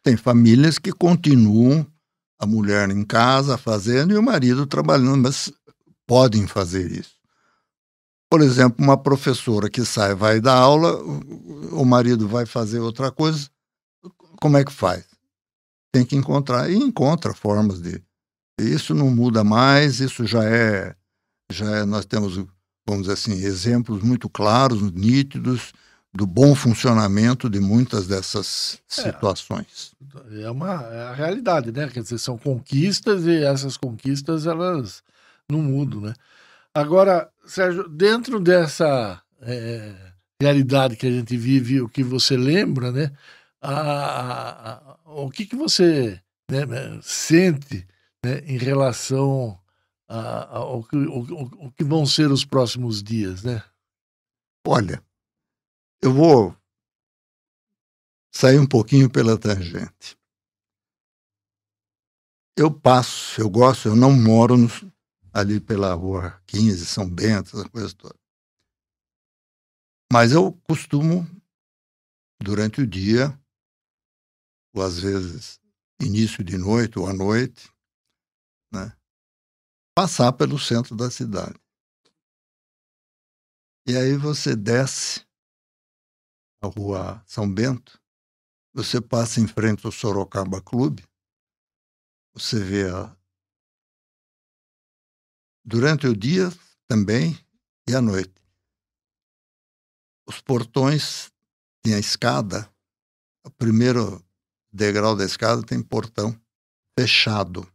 Tem 0.03 0.17
famílias 0.17 0.77
que 0.77 0.91
continuam 0.91 1.87
a 2.39 2.45
mulher 2.45 2.89
em 2.89 3.03
casa 3.03 3.57
fazendo 3.57 4.13
e 4.13 4.17
o 4.17 4.23
marido 4.23 4.65
trabalhando, 4.65 5.23
mas 5.23 5.51
podem 6.05 6.47
fazer 6.47 6.91
isso. 6.91 7.17
Por 8.29 8.41
exemplo, 8.41 8.83
uma 8.83 8.97
professora 8.97 9.69
que 9.69 9.85
sai, 9.85 10.13
vai 10.13 10.41
dar 10.41 10.55
aula, 10.55 10.97
o 11.71 11.85
marido 11.85 12.27
vai 12.27 12.45
fazer 12.45 12.79
outra 12.79 13.09
coisa, 13.09 13.49
como 14.41 14.57
é 14.57 14.65
que 14.65 14.71
faz? 14.71 15.05
Tem 15.91 16.05
que 16.05 16.15
encontrar, 16.15 16.69
e 16.69 16.75
encontra 16.75 17.33
formas 17.33 17.81
de. 17.81 18.01
Isso 18.59 18.93
não 18.93 19.09
muda 19.09 19.43
mais, 19.43 19.99
isso 19.99 20.25
já 20.25 20.43
é. 20.43 20.95
Já 21.49 21.77
é, 21.77 21.85
nós 21.85 22.05
temos, 22.05 22.35
vamos 22.85 23.03
dizer 23.03 23.13
assim, 23.13 23.33
exemplos 23.33 24.03
muito 24.03 24.29
claros, 24.29 24.81
nítidos, 24.91 25.71
do 26.17 26.25
bom 26.25 26.55
funcionamento 26.55 27.47
de 27.47 27.59
muitas 27.59 28.07
dessas 28.07 28.81
É. 28.97 29.01
situações. 29.03 29.93
É, 30.41 30.49
uma, 30.49 30.73
é 30.91 31.01
a 31.03 31.13
realidade, 31.13 31.71
né? 31.71 31.87
Quer 31.87 32.01
dizer, 32.01 32.17
são 32.17 32.39
conquistas 32.39 33.23
e 33.27 33.43
essas 33.43 33.77
conquistas, 33.77 34.47
elas 34.47 35.03
não 35.47 35.61
mudam, 35.61 36.01
né? 36.01 36.13
Agora, 36.73 37.29
Sérgio, 37.45 37.87
dentro 37.87 38.39
dessa 38.39 39.21
é, 39.41 39.93
realidade 40.41 40.95
que 40.95 41.05
a 41.05 41.11
gente 41.11 41.37
vive, 41.37 41.81
o 41.81 41.87
que 41.87 42.01
você 42.03 42.35
lembra, 42.35 42.91
né? 42.91 43.11
A, 43.61 44.71
a- 44.71 44.97
o 45.05 45.29
que, 45.29 45.45
que 45.45 45.55
você 45.55 46.19
né, 46.49 46.65
sente 47.03 47.85
né, 48.25 48.39
em 48.45 48.57
relação 48.57 49.57
ao, 50.07 50.83
que, 50.83 50.95
o, 50.95 51.19
o- 51.19 51.67
o 51.67 51.71
que 51.71 51.83
vão 51.83 52.05
ser 52.07 52.31
os 52.31 52.43
próximos 52.43 53.03
dias, 53.03 53.43
né? 53.43 53.61
Olha, 54.65 55.01
eu 56.01 56.13
vou 56.13 56.55
sair 58.33 58.59
um 58.59 58.67
pouquinho 58.67 59.09
pela 59.09 59.37
tangente. 59.37 60.17
Eu 62.57 62.71
passo, 62.71 63.39
eu 63.39 63.49
gosto, 63.49 63.87
eu 63.89 63.95
não 63.95 64.11
moro 64.11 64.57
no- 64.57 64.67
ali 65.33 65.59
pela 65.59 65.93
rua 65.93 66.41
15, 66.47 66.85
São 66.85 67.07
Bento, 67.09 67.55
essa 67.55 67.69
coisa 67.69 67.93
toda. 67.95 68.15
Mas 70.11 70.31
eu 70.31 70.53
costumo, 70.67 71.27
durante 72.41 72.81
o 72.81 72.87
dia, 72.87 73.37
ou 74.73 74.81
às 74.81 74.99
vezes 74.99 75.59
início 76.01 76.43
de 76.43 76.57
noite 76.57 76.97
ou 76.97 77.07
à 77.07 77.13
noite, 77.13 77.71
né, 78.71 78.95
passar 79.95 80.31
pelo 80.33 80.57
centro 80.57 80.95
da 80.95 81.11
cidade. 81.11 81.59
E 83.87 83.95
aí 83.95 84.15
você 84.17 84.55
desce 84.55 85.26
a 86.61 86.67
rua 86.67 87.23
São 87.25 87.51
Bento, 87.51 88.01
você 88.73 89.01
passa 89.01 89.39
em 89.39 89.47
frente 89.47 89.85
ao 89.85 89.91
Sorocaba 89.91 90.61
Clube, 90.61 91.03
você 92.33 92.63
vê 92.63 92.89
a... 92.89 93.15
durante 95.65 96.07
o 96.07 96.15
dia 96.15 96.49
também 96.87 97.37
e 97.89 97.95
à 97.95 98.01
noite. 98.01 98.35
Os 100.27 100.41
portões 100.41 101.31
têm 101.81 101.95
a 101.95 101.99
escada, 101.99 102.71
o 103.45 103.49
primeiro 103.49 104.23
degrau 104.71 105.15
da 105.15 105.25
escada 105.25 105.65
tem 105.65 105.81
portão 105.81 106.39
fechado. 106.99 107.71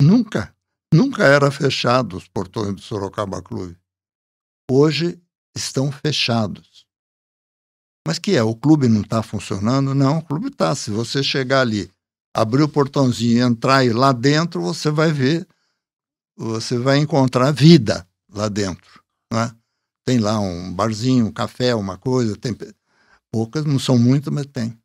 Nunca, 0.00 0.56
nunca 0.92 1.24
era 1.24 1.50
fechado 1.50 2.16
os 2.16 2.28
portões 2.28 2.74
do 2.74 2.80
Sorocaba 2.80 3.42
Clube. 3.42 3.78
Hoje 4.70 5.20
estão 5.56 5.90
fechados. 5.90 6.86
Mas 8.06 8.18
que 8.18 8.36
é? 8.36 8.42
O 8.42 8.54
clube 8.54 8.86
não 8.88 9.00
está 9.00 9.22
funcionando? 9.22 9.94
Não, 9.94 10.18
o 10.18 10.22
clube 10.22 10.48
está. 10.48 10.74
Se 10.74 10.90
você 10.90 11.22
chegar 11.22 11.62
ali, 11.62 11.90
abrir 12.32 12.62
o 12.62 12.68
portãozinho 12.68 13.38
e 13.38 13.40
entrar 13.40 13.84
e 13.84 13.92
lá 13.92 14.12
dentro, 14.12 14.62
você 14.62 14.90
vai 14.90 15.10
ver, 15.10 15.46
você 16.36 16.78
vai 16.78 16.98
encontrar 16.98 17.50
vida 17.50 18.06
lá 18.32 18.48
dentro. 18.48 19.02
Né? 19.32 19.50
Tem 20.04 20.18
lá 20.18 20.38
um 20.38 20.72
barzinho, 20.72 21.26
um 21.26 21.32
café, 21.32 21.74
uma 21.74 21.98
coisa, 21.98 22.36
tem 22.36 22.56
poucas, 23.32 23.64
não 23.64 23.78
são 23.78 23.98
muitas, 23.98 24.32
mas 24.32 24.46
tem. 24.46 24.78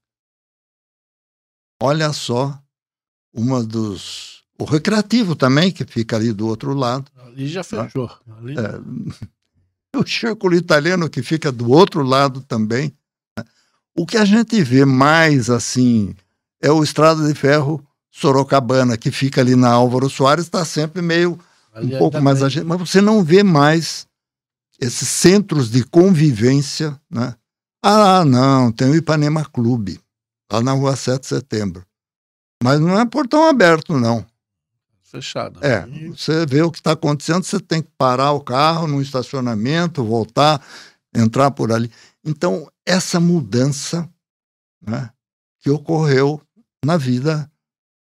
Olha 1.80 2.12
só, 2.14 2.60
uma 3.34 3.64
dos. 3.64 4.44
O 4.60 4.64
recreativo 4.64 5.36
também, 5.36 5.72
que 5.72 5.86
fica 5.86 6.16
ali 6.16 6.34
do 6.34 6.48
outro 6.48 6.74
lado. 6.74 7.12
Ali 7.16 7.48
já 7.48 7.64
fechou. 7.64 8.10
Ali, 8.38 8.56
É, 8.58 9.28
o 9.96 10.08
círculo 10.08 10.56
italiano 10.56 11.10
que 11.10 11.22
fica 11.22 11.52
do 11.52 11.70
outro 11.70 12.04
lado 12.04 12.42
também. 12.42 12.94
né? 13.38 13.44
O 13.96 14.06
que 14.06 14.18
a 14.18 14.26
gente 14.26 14.62
vê 14.64 14.86
mais 14.86 15.50
assim 15.50 16.16
é 16.62 16.72
o 16.72 16.84
Estrada 16.84 17.28
de 17.28 17.34
Ferro 17.34 17.86
Sorocabana, 18.10 18.98
que 18.98 19.12
fica 19.12 19.42
ali 19.42 19.56
na 19.56 19.70
Álvaro 19.70 20.10
Soares, 20.10 20.46
está 20.46 20.64
sempre 20.66 21.02
meio 21.02 21.40
ali 21.74 21.96
um 21.96 21.98
pouco 21.98 22.18
ainda 22.18 22.24
mais 22.24 22.44
agitado, 22.44 22.68
mas 22.68 22.80
você 22.80 23.02
não 23.02 23.24
vê 23.24 23.44
mais 23.44 24.06
esses 24.80 25.08
centros 25.08 25.70
de 25.70 25.84
convivência, 25.84 27.00
né? 27.10 27.36
Ah, 27.84 28.24
não, 28.26 28.72
tem 28.72 28.90
o 28.90 28.96
Ipanema 28.96 29.46
Clube, 29.46 30.00
lá 30.52 30.62
na 30.62 30.74
rua 30.74 30.96
7 30.96 31.22
de 31.22 31.28
setembro. 31.28 31.86
Mas 32.64 32.80
não 32.80 33.00
é 33.00 33.06
portão 33.06 33.48
aberto, 33.48 33.98
não. 33.98 34.26
Fechado. 35.12 35.64
É, 35.64 35.86
você 36.08 36.46
vê 36.46 36.62
o 36.62 36.72
que 36.72 36.80
está 36.80 36.94
acontecendo, 36.94 37.44
você 37.44 37.60
tem 37.60 37.82
que 37.82 37.92
parar 37.98 38.32
o 38.32 38.42
carro 38.42 38.88
no 38.88 39.02
estacionamento, 39.02 40.04
voltar, 40.04 40.66
entrar 41.14 41.52
por 41.52 41.72
ali. 41.72 41.92
Então, 42.24 42.72
essa 42.86 43.20
mudança 43.20 44.10
né, 44.82 45.10
que 45.60 45.70
ocorreu 45.70 46.42
na 46.84 46.98
vida 46.98 47.52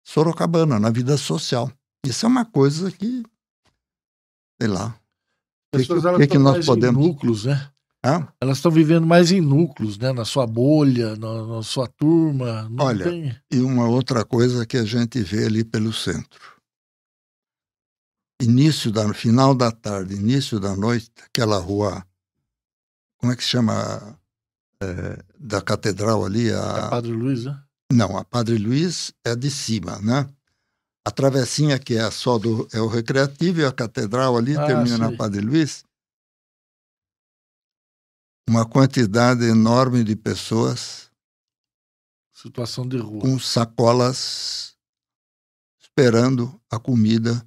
sorocabana, 0.04 0.78
na 0.78 0.90
vida 0.90 1.16
social. 1.16 1.70
Isso 2.04 2.24
é 2.24 2.28
uma 2.28 2.44
coisa 2.44 2.90
que, 2.90 3.22
sei 4.60 4.68
lá. 4.68 4.94
Pessoas 5.72 6.02
que, 6.02 6.18
que, 6.18 6.26
que 6.28 6.38
nós 6.38 6.64
podemos. 6.64 7.04
núcleos, 7.04 7.44
né? 7.44 7.70
Hã? 8.04 8.28
Elas 8.40 8.58
estão 8.58 8.70
vivendo 8.70 9.06
mais 9.06 9.32
em 9.32 9.40
núcleos, 9.40 9.98
né? 9.98 10.12
Na 10.12 10.24
sua 10.24 10.46
bolha, 10.46 11.16
na, 11.16 11.46
na 11.46 11.62
sua 11.62 11.86
turma. 11.88 12.70
Olha, 12.78 13.04
tem... 13.04 13.36
e 13.50 13.58
uma 13.58 13.88
outra 13.88 14.24
coisa 14.24 14.64
que 14.64 14.76
a 14.76 14.84
gente 14.84 15.20
vê 15.20 15.46
ali 15.46 15.64
pelo 15.64 15.92
centro. 15.92 16.57
Início 18.40 18.92
da 18.92 19.12
final 19.12 19.54
da 19.54 19.72
tarde, 19.72 20.14
início 20.14 20.60
da 20.60 20.76
noite, 20.76 21.10
aquela 21.26 21.58
rua, 21.58 22.06
como 23.18 23.32
é 23.32 23.36
que 23.36 23.42
se 23.42 23.50
chama? 23.50 24.18
É, 24.80 25.24
da 25.36 25.60
catedral 25.60 26.24
ali, 26.24 26.52
a, 26.52 26.86
a 26.86 26.90
Padre 26.90 27.12
Luiz, 27.12 27.44
né? 27.44 27.60
Não, 27.92 28.16
a 28.16 28.24
Padre 28.24 28.56
Luiz 28.58 29.12
é 29.24 29.34
de 29.34 29.50
cima, 29.50 29.98
né? 30.00 30.28
A 31.04 31.10
travessinha 31.10 31.78
que 31.80 31.94
é 31.94 32.08
só 32.12 32.38
do 32.38 32.68
é 32.72 32.80
o 32.80 32.86
recreativo 32.86 33.60
e 33.60 33.64
a 33.64 33.72
catedral 33.72 34.36
ali 34.36 34.56
ah, 34.56 34.66
termina 34.66 34.96
sim. 34.96 35.02
na 35.02 35.16
Padre 35.16 35.40
Luiz 35.40 35.82
uma 38.48 38.64
quantidade 38.64 39.44
enorme 39.44 40.02
de 40.02 40.16
pessoas. 40.16 41.10
Situação 42.32 42.88
de 42.88 42.96
rua. 42.96 43.20
Com 43.20 43.38
sacolas 43.38 44.76
esperando 45.80 46.60
a 46.70 46.78
comida 46.78 47.46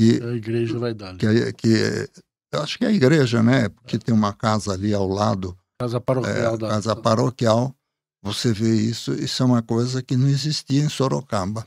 que 0.00 0.22
a 0.24 0.32
igreja 0.32 0.78
vai 0.78 0.94
dar. 0.94 1.16
Que, 1.16 1.52
que 1.52 2.08
eu 2.52 2.62
acho 2.62 2.78
que 2.78 2.84
é 2.84 2.88
a 2.88 2.92
igreja, 2.92 3.42
né? 3.42 3.68
Porque 3.68 3.96
é. 3.96 3.98
tem 3.98 4.14
uma 4.14 4.32
casa 4.32 4.72
ali 4.72 4.92
ao 4.94 5.06
lado. 5.06 5.56
Casa 5.78 6.00
paroquial. 6.00 6.54
É, 6.54 6.58
da... 6.58 6.68
Casa 6.68 6.96
paroquial. 6.96 7.74
Você 8.22 8.52
vê 8.52 8.74
isso, 8.74 9.12
isso 9.14 9.42
é 9.42 9.46
uma 9.46 9.62
coisa 9.62 10.02
que 10.02 10.16
não 10.16 10.28
existia 10.28 10.82
em 10.82 10.88
Sorocaba. 10.88 11.66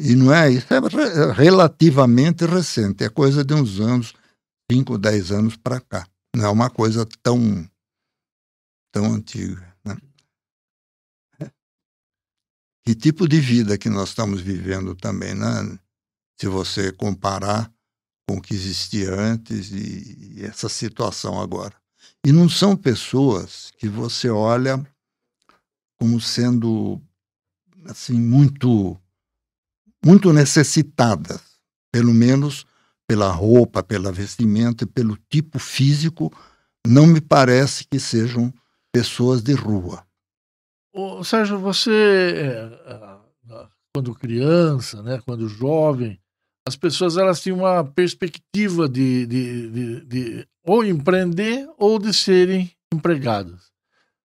E 0.00 0.14
não 0.14 0.32
é 0.32 0.52
isso, 0.52 0.66
é 0.72 1.32
relativamente 1.32 2.46
recente, 2.46 3.02
é 3.02 3.08
coisa 3.08 3.44
de 3.44 3.52
uns 3.52 3.80
anos, 3.80 4.14
5, 4.70 4.96
10 4.96 5.32
anos 5.32 5.56
para 5.56 5.80
cá. 5.80 6.06
Não 6.36 6.44
é 6.44 6.48
uma 6.48 6.70
coisa 6.70 7.04
tão, 7.20 7.68
tão 8.92 9.12
antiga. 9.14 9.76
Né? 9.84 9.96
Que 12.86 12.94
tipo 12.94 13.28
de 13.28 13.40
vida 13.40 13.76
que 13.76 13.90
nós 13.90 14.10
estamos 14.10 14.40
vivendo 14.40 14.94
também, 14.94 15.34
né? 15.34 15.78
Se 16.40 16.46
você 16.46 16.92
comparar 16.92 17.70
com 18.28 18.36
o 18.36 18.42
que 18.42 18.54
existia 18.54 19.14
antes 19.14 19.70
e, 19.72 20.36
e 20.36 20.44
essa 20.44 20.68
situação 20.68 21.40
agora. 21.40 21.74
E 22.24 22.30
não 22.30 22.48
são 22.48 22.76
pessoas 22.76 23.70
que 23.78 23.88
você 23.88 24.28
olha 24.28 24.84
como 25.98 26.20
sendo 26.20 27.00
assim 27.86 28.20
muito 28.20 28.96
muito 30.04 30.32
necessitadas, 30.32 31.40
pelo 31.90 32.12
menos 32.12 32.66
pela 33.08 33.30
roupa, 33.30 33.82
pela 33.82 34.12
vestimenta 34.12 34.84
e 34.84 34.86
pelo 34.86 35.16
tipo 35.30 35.58
físico, 35.58 36.30
não 36.86 37.06
me 37.06 37.20
parece 37.20 37.84
que 37.84 37.98
sejam 37.98 38.52
pessoas 38.92 39.42
de 39.42 39.54
rua. 39.54 40.06
Ô, 40.92 41.24
Sérgio, 41.24 41.58
você, 41.58 41.90
é, 42.36 43.18
quando 43.94 44.14
criança, 44.14 45.02
né, 45.02 45.20
quando 45.24 45.48
jovem, 45.48 46.20
as 46.68 46.76
pessoas 46.76 47.16
elas 47.16 47.40
tinham 47.40 47.58
uma 47.58 47.82
perspectiva 47.82 48.86
de, 48.88 49.26
de, 49.26 49.70
de, 49.70 50.04
de 50.04 50.48
ou 50.62 50.84
empreender 50.84 51.66
ou 51.78 51.98
de 51.98 52.12
serem 52.12 52.70
empregadas. 52.92 53.72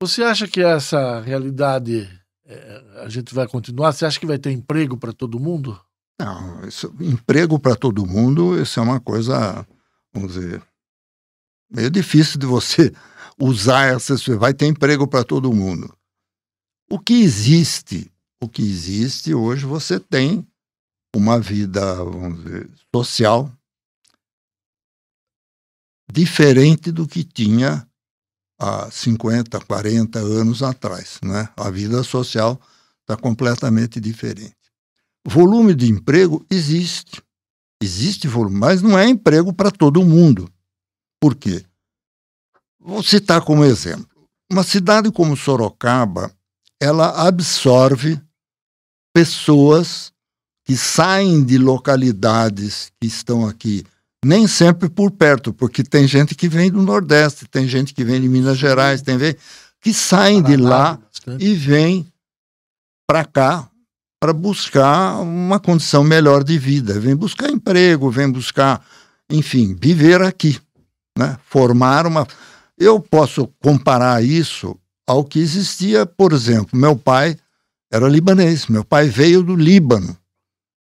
Você 0.01 0.23
acha 0.23 0.47
que 0.47 0.61
essa 0.61 1.21
realidade 1.21 2.09
é, 2.45 3.01
a 3.03 3.09
gente 3.09 3.33
vai 3.33 3.47
continuar? 3.47 3.91
Você 3.91 4.05
acha 4.05 4.19
que 4.19 4.25
vai 4.25 4.39
ter 4.39 4.51
emprego 4.51 4.97
para 4.97 5.13
todo 5.13 5.39
mundo? 5.39 5.79
Não, 6.19 6.67
isso, 6.67 6.93
emprego 6.99 7.59
para 7.59 7.75
todo 7.75 8.05
mundo, 8.05 8.59
isso 8.59 8.79
é 8.79 8.83
uma 8.83 8.99
coisa, 8.99 9.65
vamos 10.11 10.33
dizer, 10.33 10.61
meio 11.71 11.89
difícil 11.89 12.39
de 12.39 12.47
você 12.47 12.91
usar 13.39 13.93
essa. 13.93 14.15
Vai 14.37 14.55
ter 14.55 14.65
emprego 14.65 15.07
para 15.07 15.23
todo 15.23 15.53
mundo. 15.53 15.95
O 16.89 16.97
que 16.97 17.13
existe, 17.13 18.11
o 18.41 18.49
que 18.49 18.63
existe 18.63 19.33
hoje, 19.35 19.65
você 19.65 19.99
tem 19.99 20.45
uma 21.15 21.39
vida, 21.39 21.95
vamos 21.95 22.43
dizer, 22.43 22.69
social 22.93 23.51
diferente 26.11 26.91
do 26.91 27.07
que 27.07 27.23
tinha 27.23 27.87
há 28.59 28.89
50, 28.91 29.59
40 29.61 30.19
anos 30.19 30.61
atrás. 30.61 31.19
Né? 31.23 31.49
A 31.57 31.71
vida 31.71 32.03
social 32.03 32.61
está 33.01 33.17
completamente 33.17 33.99
diferente. 33.99 34.55
Volume 35.25 35.73
de 35.73 35.89
emprego 35.89 36.45
existe. 36.49 37.21
Existe 37.81 38.27
volume, 38.27 38.57
mas 38.57 38.81
não 38.81 38.97
é 38.97 39.07
emprego 39.07 39.51
para 39.51 39.71
todo 39.71 40.05
mundo. 40.05 40.49
Por 41.19 41.35
quê? 41.35 41.65
Vou 42.79 43.01
citar 43.01 43.41
como 43.41 43.65
exemplo. 43.65 44.07
Uma 44.51 44.63
cidade 44.63 45.11
como 45.11 45.35
Sorocaba, 45.35 46.31
ela 46.79 47.27
absorve 47.27 48.21
pessoas 49.13 50.12
que 50.63 50.77
saem 50.77 51.43
de 51.43 51.57
localidades 51.57 52.91
que 52.99 53.07
estão 53.07 53.45
aqui, 53.45 53.83
nem 54.23 54.47
sempre 54.47 54.89
por 54.89 55.11
perto, 55.11 55.53
porque 55.53 55.83
tem 55.83 56.07
gente 56.07 56.33
que 56.33 56.47
vem 56.47 56.71
do 56.71 56.81
Nordeste, 56.81 57.45
tem 57.45 57.67
gente 57.67 57.93
que 57.93 58.03
vem 58.03 58.21
de 58.21 58.29
Minas 58.29 58.57
Gerais, 58.57 59.01
tem 59.01 59.19
gente 59.19 59.37
que 59.81 59.93
saem 59.93 60.41
de 60.41 60.55
lá 60.55 60.97
e 61.39 61.53
vêm 61.53 62.07
para 63.05 63.25
cá 63.25 63.69
para 64.19 64.31
buscar 64.31 65.19
uma 65.19 65.59
condição 65.59 66.01
melhor 66.01 66.45
de 66.45 66.57
vida. 66.57 66.97
Vem 66.97 67.13
buscar 67.13 67.49
emprego, 67.49 68.09
vem 68.09 68.31
buscar, 68.31 68.81
enfim, 69.29 69.75
viver 69.77 70.21
aqui, 70.21 70.57
né? 71.17 71.37
Formar 71.45 72.07
uma. 72.07 72.25
Eu 72.77 73.01
posso 73.01 73.47
comparar 73.61 74.23
isso 74.23 74.79
ao 75.05 75.25
que 75.25 75.39
existia, 75.39 76.05
por 76.05 76.31
exemplo, 76.31 76.79
meu 76.79 76.95
pai 76.95 77.37
era 77.91 78.07
libanês, 78.07 78.67
meu 78.67 78.85
pai 78.85 79.09
veio 79.09 79.43
do 79.43 79.57
Líbano. 79.57 80.17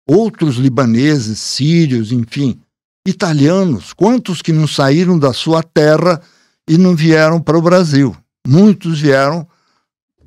Outros 0.08 0.56
libaneses, 0.58 1.40
sírios, 1.40 2.12
enfim, 2.12 2.60
italianos, 3.06 3.94
quantos 3.94 4.42
que 4.42 4.52
não 4.52 4.68
saíram 4.68 5.18
da 5.18 5.34
sua 5.34 5.64
terra 5.64 6.22
e 6.68 6.78
não 6.78 6.96
vieram 6.96 7.42
para 7.42 7.58
o 7.58 7.62
Brasil? 7.62 8.16
Muitos 8.48 9.02
vieram 9.02 9.48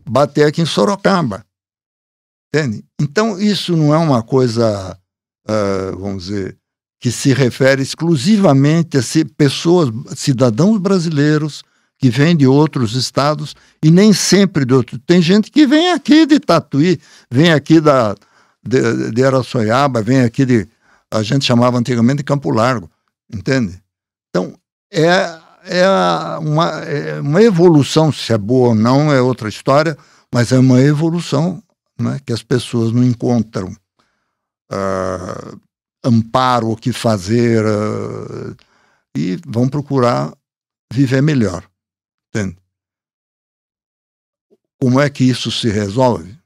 bater 0.08 0.46
aqui 0.46 0.62
em 0.62 0.66
Sorocaba. 0.66 1.44
Entende? 2.48 2.84
Então, 3.00 3.38
isso 3.38 3.76
não 3.76 3.94
é 3.94 3.98
uma 3.98 4.22
coisa, 4.22 4.98
uh, 5.46 5.98
vamos 5.98 6.24
dizer, 6.24 6.56
que 7.00 7.12
se 7.12 7.32
refere 7.32 7.82
exclusivamente 7.82 8.98
a 8.98 9.02
pessoas, 9.36 9.90
cidadãos 10.16 10.78
brasileiros 10.78 11.62
que 11.98 12.10
vêm 12.10 12.36
de 12.36 12.46
outros 12.46 12.94
estados 12.94 13.54
e 13.84 13.90
nem 13.90 14.12
sempre 14.12 14.64
de 14.64 14.74
outros. 14.74 15.00
Tem 15.06 15.20
gente 15.20 15.50
que 15.50 15.66
vem 15.66 15.92
aqui 15.92 16.26
de 16.26 16.40
Tatuí, 16.40 16.98
vem 17.30 17.52
aqui 17.52 17.80
da, 17.80 18.16
de, 18.68 19.10
de 19.10 19.24
Araçoiaba, 19.24 20.02
vem 20.02 20.20
aqui 20.20 20.44
de. 20.44 20.68
A 21.10 21.22
gente 21.22 21.44
chamava 21.44 21.78
antigamente 21.78 22.18
de 22.18 22.24
Campo 22.24 22.50
Largo, 22.50 22.90
entende? 23.32 23.82
Então, 24.28 24.54
é, 24.92 25.38
é, 25.64 25.88
uma, 26.40 26.68
é 26.82 27.20
uma 27.20 27.42
evolução, 27.42 28.12
se 28.12 28.32
é 28.32 28.38
boa 28.38 28.68
ou 28.68 28.74
não 28.74 29.12
é 29.12 29.20
outra 29.20 29.48
história, 29.48 29.96
mas 30.32 30.52
é 30.52 30.58
uma 30.58 30.80
evolução 30.80 31.62
né, 31.98 32.20
que 32.24 32.32
as 32.32 32.42
pessoas 32.42 32.92
não 32.92 33.02
encontram 33.02 33.74
uh, 34.70 35.60
amparo, 36.04 36.70
o 36.70 36.76
que 36.76 36.92
fazer, 36.92 37.64
uh, 37.64 38.56
e 39.16 39.38
vão 39.46 39.68
procurar 39.68 40.32
viver 40.92 41.22
melhor. 41.22 41.68
Entende? 42.28 42.56
Como 44.80 45.00
é 45.00 45.10
que 45.10 45.24
isso 45.24 45.50
se 45.50 45.68
resolve? 45.68 46.37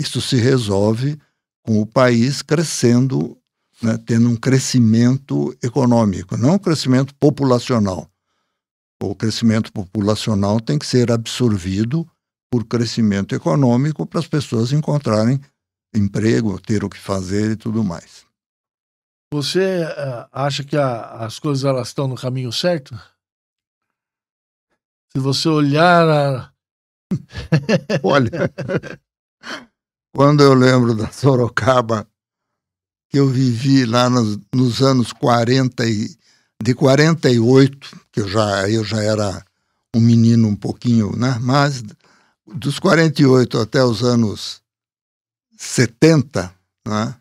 Isso 0.00 0.20
se 0.20 0.36
resolve 0.36 1.18
com 1.62 1.80
o 1.80 1.86
país 1.86 2.42
crescendo, 2.42 3.38
né, 3.82 3.98
tendo 4.06 4.28
um 4.28 4.36
crescimento 4.36 5.56
econômico, 5.62 6.36
não 6.36 6.54
um 6.54 6.58
crescimento 6.58 7.14
populacional. 7.14 8.10
O 9.02 9.14
crescimento 9.14 9.72
populacional 9.72 10.60
tem 10.60 10.78
que 10.78 10.86
ser 10.86 11.10
absorvido 11.10 12.08
por 12.50 12.64
crescimento 12.64 13.34
econômico 13.34 14.06
para 14.06 14.20
as 14.20 14.28
pessoas 14.28 14.72
encontrarem 14.72 15.40
emprego, 15.94 16.60
ter 16.60 16.84
o 16.84 16.90
que 16.90 16.98
fazer 16.98 17.52
e 17.52 17.56
tudo 17.56 17.84
mais. 17.84 18.24
Você 19.32 19.82
uh, 19.82 20.28
acha 20.32 20.62
que 20.62 20.76
a, 20.76 21.24
as 21.24 21.38
coisas 21.38 21.64
elas 21.64 21.88
estão 21.88 22.06
no 22.06 22.14
caminho 22.14 22.52
certo? 22.52 22.94
Se 25.12 25.18
você 25.18 25.48
olhar 25.48 26.08
a... 26.08 26.52
Olha, 28.02 28.30
quando 30.14 30.44
eu 30.44 30.54
lembro 30.54 30.94
da 30.94 31.10
Sorocaba, 31.10 32.08
que 33.10 33.18
eu 33.18 33.28
vivi 33.28 33.84
lá 33.84 34.08
nos, 34.08 34.38
nos 34.54 34.80
anos 34.80 35.12
40 35.12 35.84
e, 35.86 36.16
de 36.62 36.72
48, 36.72 38.00
que 38.12 38.20
eu 38.20 38.28
já, 38.28 38.70
eu 38.70 38.84
já 38.84 39.02
era 39.02 39.44
um 39.94 40.00
menino 40.00 40.46
um 40.46 40.54
pouquinho, 40.54 41.14
né? 41.16 41.36
Mas 41.40 41.82
dos 42.46 42.78
48 42.78 43.58
até 43.58 43.82
os 43.82 44.04
anos 44.04 44.62
70, 45.58 46.54
né? 46.86 47.16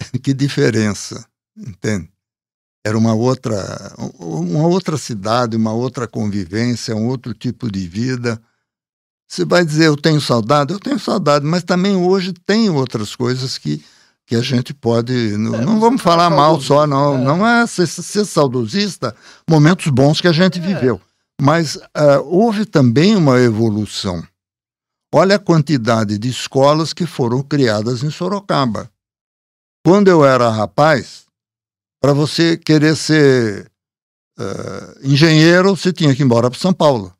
que 0.22 0.32
diferença, 0.32 1.24
entende? 1.54 2.10
Era 2.82 2.96
uma 2.96 3.14
outra, 3.14 3.94
uma 4.18 4.66
outra 4.66 4.96
cidade, 4.96 5.56
uma 5.56 5.72
outra 5.72 6.08
convivência, 6.08 6.96
um 6.96 7.08
outro 7.08 7.34
tipo 7.34 7.70
de 7.70 7.86
vida. 7.88 8.40
Você 9.34 9.44
vai 9.44 9.64
dizer, 9.64 9.86
eu 9.86 9.96
tenho 9.96 10.20
saudade? 10.20 10.72
Eu 10.72 10.78
tenho 10.78 10.96
saudade, 10.96 11.44
mas 11.44 11.64
também 11.64 11.96
hoje 11.96 12.32
tem 12.32 12.70
outras 12.70 13.16
coisas 13.16 13.58
que 13.58 13.84
que 14.26 14.36
a 14.36 14.40
gente 14.40 14.72
pode. 14.72 15.12
Não, 15.36 15.56
é, 15.56 15.60
não 15.60 15.80
vamos 15.80 16.00
tá 16.00 16.10
falar 16.10 16.30
mal 16.30 16.60
só, 16.60 16.86
não. 16.86 17.16
É. 17.16 17.18
Não 17.18 17.46
é 17.46 17.66
ser, 17.66 17.86
ser, 17.86 18.24
saudosista, 18.24 19.14
momentos 19.50 19.88
bons 19.88 20.20
que 20.20 20.28
a 20.28 20.32
gente 20.32 20.60
é. 20.60 20.62
viveu. 20.62 21.00
Mas 21.42 21.74
uh, 21.74 22.22
houve 22.24 22.64
também 22.64 23.16
uma 23.16 23.40
evolução. 23.40 24.22
Olha 25.12 25.34
a 25.36 25.40
quantidade 25.40 26.16
de 26.16 26.28
escolas 26.28 26.92
que 26.92 27.04
foram 27.04 27.42
criadas 27.42 28.04
em 28.04 28.10
Sorocaba. 28.10 28.88
Quando 29.84 30.08
eu 30.08 30.24
era 30.24 30.48
rapaz, 30.48 31.24
para 32.00 32.12
você 32.12 32.56
querer 32.56 32.96
ser 32.96 33.70
uh, 34.38 35.06
engenheiro, 35.06 35.76
você 35.76 35.92
tinha 35.92 36.14
que 36.14 36.22
ir 36.22 36.24
embora 36.24 36.48
para 36.48 36.58
São 36.58 36.72
Paulo. 36.72 37.12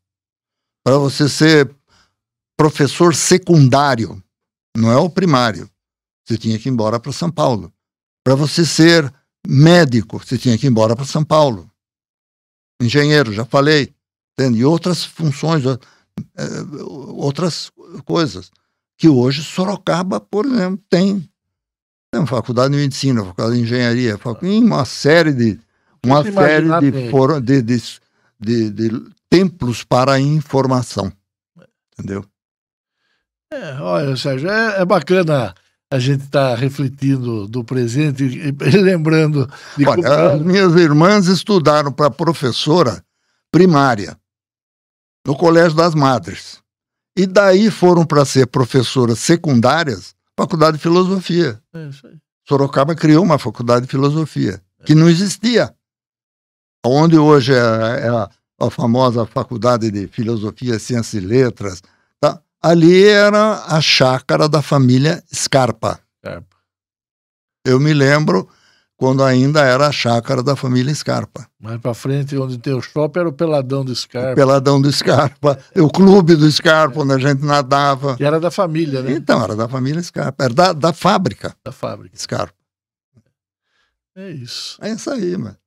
Para 0.84 0.96
você 0.96 1.28
ser 1.28 1.70
professor 2.56 3.14
secundário, 3.14 4.22
não 4.76 4.90
é 4.90 4.96
o 4.96 5.10
primário 5.10 5.68
você 6.24 6.38
tinha 6.38 6.58
que 6.58 6.68
ir 6.68 6.72
embora 6.72 6.98
para 6.98 7.12
São 7.12 7.30
Paulo. 7.30 7.72
Para 8.24 8.34
você 8.34 8.64
ser 8.64 9.12
médico, 9.46 10.18
você 10.18 10.38
tinha 10.38 10.56
que 10.56 10.66
ir 10.66 10.70
embora 10.70 10.96
para 10.96 11.04
São 11.04 11.22
Paulo. 11.22 11.70
Engenheiro, 12.80 13.32
já 13.32 13.44
falei. 13.44 13.94
Entende? 14.32 14.60
E 14.60 14.64
outras 14.64 15.04
funções, 15.04 15.64
eh, 15.66 15.78
outras 16.82 17.70
coisas. 18.04 18.50
Que 18.96 19.08
hoje 19.08 19.42
Sorocaba, 19.42 20.18
por 20.18 20.46
exemplo, 20.46 20.82
tem. 20.88 21.28
Tem 22.12 22.26
faculdade 22.26 22.72
de 22.72 22.80
medicina, 22.80 23.24
faculdade 23.24 23.56
de 23.56 23.62
engenharia, 23.62 24.18
uma 24.42 24.84
série 24.84 25.32
de. 25.32 25.60
Uma 26.04 26.22
série 26.22 26.68
de, 26.80 27.10
for, 27.10 27.40
de, 27.40 27.62
de, 27.62 27.82
de, 28.38 28.70
de 28.70 29.10
templos 29.28 29.82
para 29.84 30.12
a 30.12 30.20
informação. 30.20 31.12
Entendeu? 31.92 32.24
É, 33.54 33.80
olha, 33.80 34.16
Sérgio, 34.16 34.50
é, 34.50 34.80
é 34.80 34.84
bacana 34.84 35.54
a 35.88 35.98
gente 36.00 36.24
está 36.24 36.56
refletindo 36.56 37.46
do 37.46 37.62
presente 37.62 38.24
e, 38.24 38.76
lembrando 38.76 39.48
de 39.76 39.86
Olha, 39.86 40.02
como... 40.02 40.14
as 40.14 40.42
minhas 40.42 40.74
irmãs 40.74 41.26
estudaram 41.28 41.92
para 41.92 42.10
professora 42.10 43.04
primária 43.52 44.18
no 45.24 45.36
Colégio 45.36 45.76
das 45.76 45.94
Madres. 45.94 46.58
E 47.16 47.26
daí 47.26 47.70
foram 47.70 48.04
para 48.04 48.24
ser 48.24 48.48
professoras 48.48 49.20
secundárias, 49.20 50.16
faculdade 50.36 50.78
de 50.78 50.82
filosofia. 50.82 51.60
É 51.72 51.90
Sorocaba 52.46 52.96
criou 52.96 53.22
uma 53.22 53.38
faculdade 53.38 53.86
de 53.86 53.90
filosofia, 53.90 54.60
é. 54.80 54.84
que 54.84 54.96
não 54.96 55.08
existia. 55.08 55.72
Onde 56.84 57.16
hoje 57.16 57.54
é, 57.54 57.56
é 57.56 58.08
a, 58.08 58.28
a, 58.60 58.70
famosa 58.70 59.24
faculdade 59.24 59.90
de 59.92 60.08
filosofia, 60.08 60.78
ciências 60.78 61.22
e 61.22 61.24
letras, 61.24 61.80
Ali 62.64 63.06
era 63.06 63.62
a 63.66 63.78
chácara 63.78 64.48
da 64.48 64.62
família 64.62 65.22
Scarpa. 65.30 66.00
Scarpa. 66.18 66.56
Eu 67.62 67.78
me 67.78 67.92
lembro 67.92 68.48
quando 68.96 69.22
ainda 69.22 69.60
era 69.60 69.88
a 69.88 69.92
chácara 69.92 70.42
da 70.42 70.56
família 70.56 70.94
Scarpa. 70.94 71.46
Mais 71.60 71.78
para 71.78 71.92
frente, 71.92 72.34
onde 72.38 72.56
tem 72.56 72.72
o 72.72 72.80
shopping, 72.80 73.18
era 73.20 73.28
o 73.28 73.34
Peladão 73.34 73.84
do 73.84 73.94
Scarpa. 73.94 74.32
O 74.32 74.34
Peladão 74.34 74.80
do 74.80 74.90
Scarpa, 74.90 75.58
o 75.76 75.90
clube 75.90 76.36
do 76.36 76.50
Scarpa, 76.50 77.00
é. 77.00 77.02
onde 77.02 77.12
a 77.12 77.18
gente 77.18 77.44
nadava. 77.44 78.16
Que 78.16 78.24
era 78.24 78.40
da 78.40 78.50
família, 78.50 79.02
né? 79.02 79.12
Então, 79.12 79.44
era 79.44 79.54
da 79.54 79.68
família 79.68 80.02
Scarpa, 80.02 80.44
era 80.44 80.54
da, 80.54 80.72
da 80.72 80.94
fábrica. 80.94 81.54
Da 81.62 81.70
fábrica. 81.70 82.16
Scarpa. 82.16 82.54
É 84.16 84.30
isso. 84.30 84.78
É 84.80 84.90
isso 84.90 85.10
aí, 85.10 85.36
mano. 85.36 85.58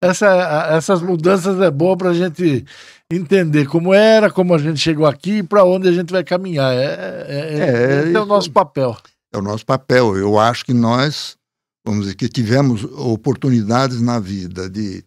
Essa, 0.00 0.68
essas 0.70 1.02
mudanças 1.02 1.60
é 1.60 1.70
boa 1.70 1.96
para 1.96 2.10
a 2.10 2.14
gente 2.14 2.64
entender 3.10 3.66
como 3.66 3.92
era, 3.92 4.30
como 4.30 4.54
a 4.54 4.58
gente 4.58 4.78
chegou 4.78 5.06
aqui 5.06 5.38
e 5.38 5.42
para 5.42 5.64
onde 5.64 5.88
a 5.88 5.92
gente 5.92 6.12
vai 6.12 6.22
caminhar. 6.22 6.72
É, 6.72 6.84
é, 7.28 8.08
é, 8.08 8.12
é 8.12 8.20
o 8.20 8.26
nosso 8.26 8.50
papel. 8.50 8.96
É 9.32 9.38
o 9.38 9.42
nosso 9.42 9.66
papel. 9.66 10.16
Eu 10.16 10.38
acho 10.38 10.64
que 10.64 10.72
nós, 10.72 11.36
vamos 11.84 12.02
dizer, 12.02 12.14
que 12.14 12.28
tivemos 12.28 12.84
oportunidades 12.84 14.00
na 14.00 14.20
vida 14.20 14.70
de 14.70 15.02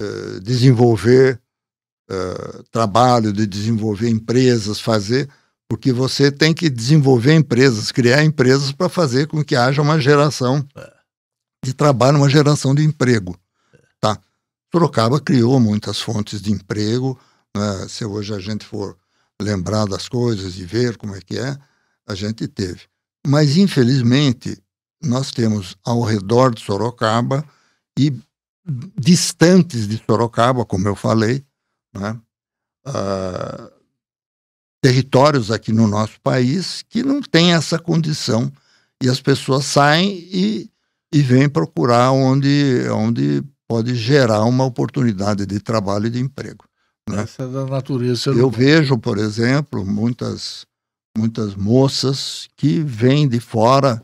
uh, 0.00 0.40
desenvolver 0.40 1.40
uh, 2.10 2.62
trabalho, 2.72 3.32
de 3.32 3.46
desenvolver 3.46 4.08
empresas, 4.08 4.80
fazer, 4.80 5.28
porque 5.68 5.92
você 5.92 6.32
tem 6.32 6.52
que 6.52 6.68
desenvolver 6.68 7.34
empresas, 7.34 7.92
criar 7.92 8.24
empresas 8.24 8.72
para 8.72 8.88
fazer 8.88 9.28
com 9.28 9.44
que 9.44 9.54
haja 9.54 9.80
uma 9.82 10.00
geração 10.00 10.66
é. 10.76 10.92
de 11.64 11.72
trabalho, 11.72 12.18
uma 12.18 12.30
geração 12.30 12.74
de 12.74 12.82
emprego. 12.82 13.38
Sorocaba 14.76 15.18
criou 15.18 15.58
muitas 15.58 16.02
fontes 16.02 16.42
de 16.42 16.52
emprego. 16.52 17.18
Né? 17.56 17.86
Se 17.88 18.04
hoje 18.04 18.34
a 18.34 18.38
gente 18.38 18.66
for 18.66 18.94
lembrar 19.40 19.86
das 19.86 20.06
coisas 20.06 20.58
e 20.58 20.66
ver 20.66 20.98
como 20.98 21.14
é 21.14 21.20
que 21.22 21.38
é, 21.38 21.56
a 22.06 22.14
gente 22.14 22.46
teve. 22.46 22.82
Mas, 23.26 23.56
infelizmente, 23.56 24.62
nós 25.02 25.30
temos 25.30 25.78
ao 25.82 26.02
redor 26.02 26.54
de 26.54 26.60
Sorocaba 26.60 27.42
e 27.98 28.12
distantes 29.00 29.88
de 29.88 30.02
Sorocaba, 30.04 30.62
como 30.66 30.86
eu 30.86 30.94
falei, 30.94 31.42
né? 31.94 32.20
uh, 32.86 33.72
territórios 34.82 35.50
aqui 35.50 35.72
no 35.72 35.86
nosso 35.86 36.20
país 36.20 36.84
que 36.86 37.02
não 37.02 37.22
têm 37.22 37.54
essa 37.54 37.78
condição 37.78 38.52
e 39.02 39.08
as 39.08 39.22
pessoas 39.22 39.64
saem 39.64 40.18
e, 40.30 40.70
e 41.10 41.22
vêm 41.22 41.48
procurar 41.48 42.12
onde, 42.12 42.86
onde 42.90 43.42
pode 43.68 43.94
gerar 43.94 44.44
uma 44.44 44.64
oportunidade 44.64 45.44
de 45.46 45.60
trabalho 45.60 46.06
e 46.06 46.10
de 46.10 46.20
emprego. 46.20 46.64
Né? 47.08 47.22
Essa 47.22 47.44
é 47.44 47.48
da 47.48 47.66
natureza. 47.66 48.30
Eu 48.30 48.50
vejo, 48.50 48.98
por 48.98 49.18
exemplo, 49.18 49.84
muitas, 49.84 50.66
muitas 51.16 51.54
moças 51.54 52.48
que 52.56 52.80
vêm 52.80 53.28
de 53.28 53.40
fora, 53.40 54.02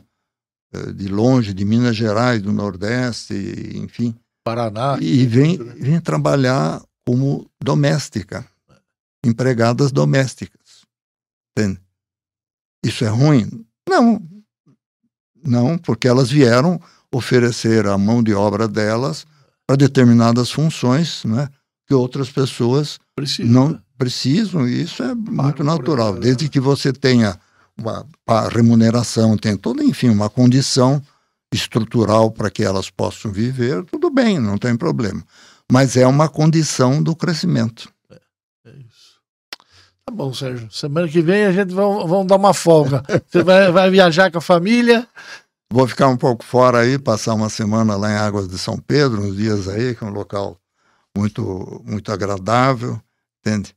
eh, 0.73 0.91
de 0.91 1.07
longe, 1.07 1.53
de 1.53 1.65
Minas 1.65 1.95
Gerais, 1.95 2.41
do 2.41 2.51
Nordeste, 2.51 3.33
enfim. 3.75 4.15
Paraná. 4.43 4.97
E 5.01 5.25
vêm 5.25 5.57
vem 5.57 5.99
trabalhar 5.99 6.81
como 7.05 7.49
doméstica, 7.61 8.45
empregadas 9.25 9.91
domésticas. 9.91 10.83
Entende? 11.51 11.79
Isso 12.83 13.05
é 13.05 13.07
ruim? 13.07 13.65
Não. 13.87 14.21
Não, 15.45 15.77
porque 15.77 16.07
elas 16.07 16.29
vieram 16.29 16.79
oferecer 17.11 17.85
a 17.85 17.97
mão 17.97 18.23
de 18.23 18.33
obra 18.33 18.67
delas 18.67 19.25
para 19.67 19.75
determinadas 19.75 20.51
funções, 20.51 21.23
né, 21.25 21.47
que 21.87 21.93
outras 21.93 22.29
pessoas 22.29 22.99
Precisa. 23.15 23.49
não 23.49 23.79
precisam, 23.97 24.67
e 24.67 24.81
isso 24.81 25.01
é 25.03 25.13
muito 25.15 25.63
natural. 25.63 26.13
Desde 26.19 26.49
que 26.49 26.59
você 26.59 26.91
tenha 26.91 27.39
uma, 27.77 28.05
uma 28.27 28.49
remuneração, 28.49 29.37
tenha 29.37 29.57
toda, 29.57 29.83
enfim, 29.83 30.09
uma 30.09 30.29
condição 30.29 31.01
estrutural 31.53 32.31
para 32.31 32.49
que 32.49 32.63
elas 32.63 32.89
possam 32.89 33.31
viver, 33.31 33.83
tudo 33.85 34.09
bem, 34.09 34.39
não 34.39 34.57
tem 34.57 34.75
problema. 34.75 35.23
Mas 35.71 35.95
é 35.95 36.05
uma 36.05 36.27
condição 36.27 37.01
do 37.01 37.15
crescimento. 37.15 37.89
É, 38.09 38.19
é 38.65 38.71
isso. 38.71 39.19
Tá 40.05 40.13
bom, 40.13 40.33
Sérgio. 40.33 40.69
Semana 40.71 41.07
que 41.07 41.21
vem 41.21 41.45
a 41.45 41.51
gente 41.51 41.73
vai, 41.73 41.85
vamos 41.85 42.27
dar 42.27 42.35
uma 42.35 42.53
folga. 42.53 43.03
Você 43.27 43.43
vai, 43.43 43.71
vai 43.71 43.89
viajar 43.89 44.31
com 44.31 44.39
a 44.39 44.41
família? 44.41 45.07
Vou 45.73 45.87
ficar 45.87 46.07
um 46.07 46.15
pouco 46.15 46.45
fora 46.45 46.81
aí, 46.81 46.99
passar 46.99 47.33
uma 47.33 47.49
semana 47.49 47.95
lá 47.95 48.11
em 48.11 48.15
Águas 48.15 48.47
de 48.47 48.59
São 48.59 48.77
Pedro, 48.77 49.23
uns 49.23 49.35
dias 49.35 49.67
aí, 49.67 49.95
que 49.95 50.03
é 50.03 50.07
um 50.07 50.11
local 50.11 50.55
muito, 51.17 51.81
muito 51.83 52.11
agradável, 52.11 53.01
entende? 53.39 53.75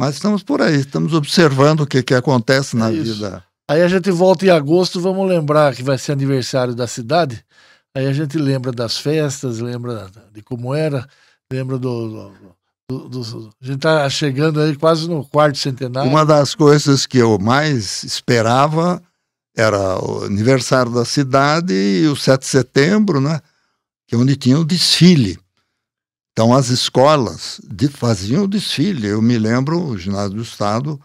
Mas 0.00 0.16
estamos 0.16 0.42
por 0.42 0.60
aí, 0.60 0.74
estamos 0.74 1.14
observando 1.14 1.82
o 1.82 1.86
que, 1.86 2.02
que 2.02 2.14
acontece 2.14 2.74
na 2.74 2.88
é 2.88 2.92
vida. 2.94 3.44
Aí 3.70 3.80
a 3.80 3.86
gente 3.86 4.10
volta 4.10 4.44
em 4.44 4.50
agosto, 4.50 5.00
vamos 5.00 5.28
lembrar 5.28 5.72
que 5.72 5.84
vai 5.84 5.96
ser 5.98 6.10
aniversário 6.10 6.74
da 6.74 6.88
cidade. 6.88 7.44
Aí 7.94 8.08
a 8.08 8.12
gente 8.12 8.36
lembra 8.36 8.72
das 8.72 8.98
festas, 8.98 9.60
lembra 9.60 10.10
de 10.32 10.42
como 10.42 10.74
era, 10.74 11.06
lembra 11.48 11.78
do, 11.78 12.08
do, 12.90 13.08
do, 13.08 13.08
do, 13.08 13.50
a 13.62 13.64
gente 13.64 13.76
está 13.76 14.10
chegando 14.10 14.60
aí 14.60 14.74
quase 14.74 15.08
no 15.08 15.24
quarto 15.24 15.58
centenário. 15.58 16.10
Uma 16.10 16.26
das 16.26 16.56
coisas 16.56 17.06
que 17.06 17.18
eu 17.18 17.38
mais 17.38 18.02
esperava 18.02 19.00
era 19.56 19.98
o 20.04 20.24
aniversário 20.24 20.92
da 20.92 21.04
cidade 21.04 21.72
e 21.74 22.06
o 22.08 22.14
7 22.16 22.40
de 22.42 22.46
setembro, 22.46 23.20
né? 23.20 23.40
Que 24.06 24.14
é 24.14 24.18
onde 24.18 24.36
tinha 24.36 24.58
o 24.58 24.64
desfile. 24.64 25.38
Então 26.32 26.52
as 26.54 26.68
escolas 26.68 27.60
de, 27.64 27.88
faziam 27.88 28.44
o 28.44 28.48
desfile. 28.48 29.06
Eu 29.08 29.22
me 29.22 29.38
lembro, 29.38 29.80
o 29.82 29.96
ginásio 29.98 30.36
do 30.36 30.42
Estado, 30.42 31.00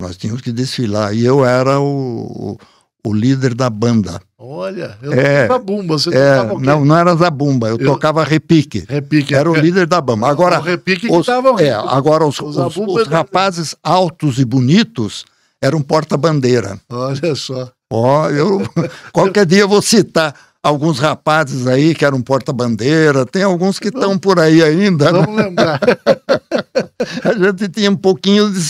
Nós 0.00 0.16
tínhamos 0.16 0.40
que 0.42 0.52
desfilar. 0.52 1.12
E 1.12 1.24
eu 1.24 1.44
era 1.44 1.80
o, 1.80 2.56
o, 3.04 3.08
o 3.10 3.12
líder 3.12 3.52
da 3.52 3.68
banda. 3.68 4.20
Olha, 4.38 4.96
eu 5.02 5.12
É, 5.12 5.48
zabumba, 5.48 5.98
você 5.98 6.10
É, 6.10 6.36
tocava 6.36 6.54
o 6.54 6.60
quê? 6.60 6.66
não, 6.66 6.84
não 6.84 6.96
era 6.96 7.16
zabumba, 7.16 7.68
eu, 7.68 7.76
Eu- 7.78 7.86
tocava 7.86 8.22
repique. 8.22 8.84
Repique. 8.88 9.34
Era 9.34 9.50
o 9.50 9.56
líder 9.56 9.88
da 9.88 10.00
banda. 10.00 10.28
Agora, 10.28 10.60
o 10.60 10.62
repique 10.62 11.08
que 11.08 11.12
os, 11.12 11.26
tava 11.26 11.50
o 11.50 11.58
é, 11.58 11.72
agora 11.72 12.24
os, 12.24 12.38
os- 12.38 12.54
zabumba 12.54 12.92
os 13.02 13.08
da- 13.08 13.16
rapazes 13.18 13.74
altos 13.82 14.38
e 14.38 14.44
bonitos 14.44 15.24
eram 15.60 15.82
porta-bandeira. 15.82 16.80
Olha 16.88 17.34
só. 17.34 17.72
Ó, 17.90 18.28
eu 18.30 18.62
qualquer 19.12 19.46
dia 19.46 19.60
eu 19.60 19.68
vou 19.68 19.80
citar 19.82 20.34
alguns 20.62 20.98
rapazes 20.98 21.66
aí 21.66 21.94
que 21.94 22.04
eram 22.04 22.20
porta-bandeira, 22.20 23.24
tem 23.24 23.42
alguns 23.42 23.78
que 23.78 23.88
estão 23.88 24.18
por 24.18 24.38
aí 24.38 24.62
ainda. 24.62 25.10
né? 25.12 25.20
Vamos 25.22 25.36
lembrar. 25.36 25.80
A 27.24 27.32
gente 27.32 27.68
tinha 27.68 27.90
um 27.90 27.96
pouquinho 27.96 28.50
de, 28.50 28.60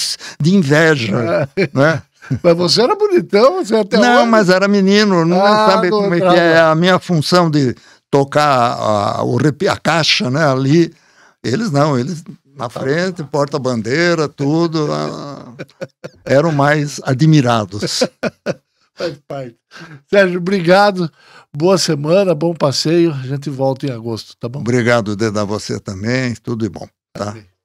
de 0.40 0.54
inveja, 0.54 1.48
né? 1.72 2.02
Mas 2.42 2.56
você 2.56 2.82
era 2.82 2.94
bonitão, 2.94 3.64
você 3.64 3.74
até 3.74 3.96
não, 3.98 4.20
hoje- 4.22 4.30
mas 4.30 4.50
era 4.50 4.68
menino, 4.68 5.24
não 5.24 5.42
Ah, 5.42 5.70
sabe 5.70 5.88
como 5.88 6.12
é 6.14 6.20
que 6.20 6.26
é 6.38 6.60
a 6.60 6.74
minha 6.74 6.98
função 6.98 7.50
de 7.50 7.74
tocar 8.10 8.44
a, 8.44 9.22
repi- 9.42 9.66
a 9.66 9.78
caixa, 9.78 10.30
né? 10.30 10.44
Ali, 10.46 10.92
eles 11.42 11.70
não, 11.70 11.98
eles 11.98 12.22
na 12.54 12.68
frente, 12.68 13.24
porta-bandeira, 13.24 14.28
tudo, 14.28 14.92
ah, 14.92 15.54
eram 16.26 16.52
mais 16.52 17.00
admirados. 17.02 18.04
Faz 18.98 19.16
parte. 19.28 19.56
Sérgio, 20.10 20.38
obrigado. 20.38 21.10
Boa 21.56 21.78
semana, 21.78 22.34
bom 22.34 22.52
passeio. 22.52 23.12
A 23.12 23.22
gente 23.22 23.48
volta 23.48 23.86
em 23.86 23.90
agosto, 23.90 24.36
tá 24.38 24.48
bom? 24.48 24.58
Obrigado, 24.58 25.14
Deda, 25.14 25.42
a 25.42 25.44
você 25.44 25.78
também, 25.78 26.34
tudo 26.34 26.64
de 26.64 26.68
bom, 26.68 26.86
tá? 27.12 27.30
Amém. 27.30 27.57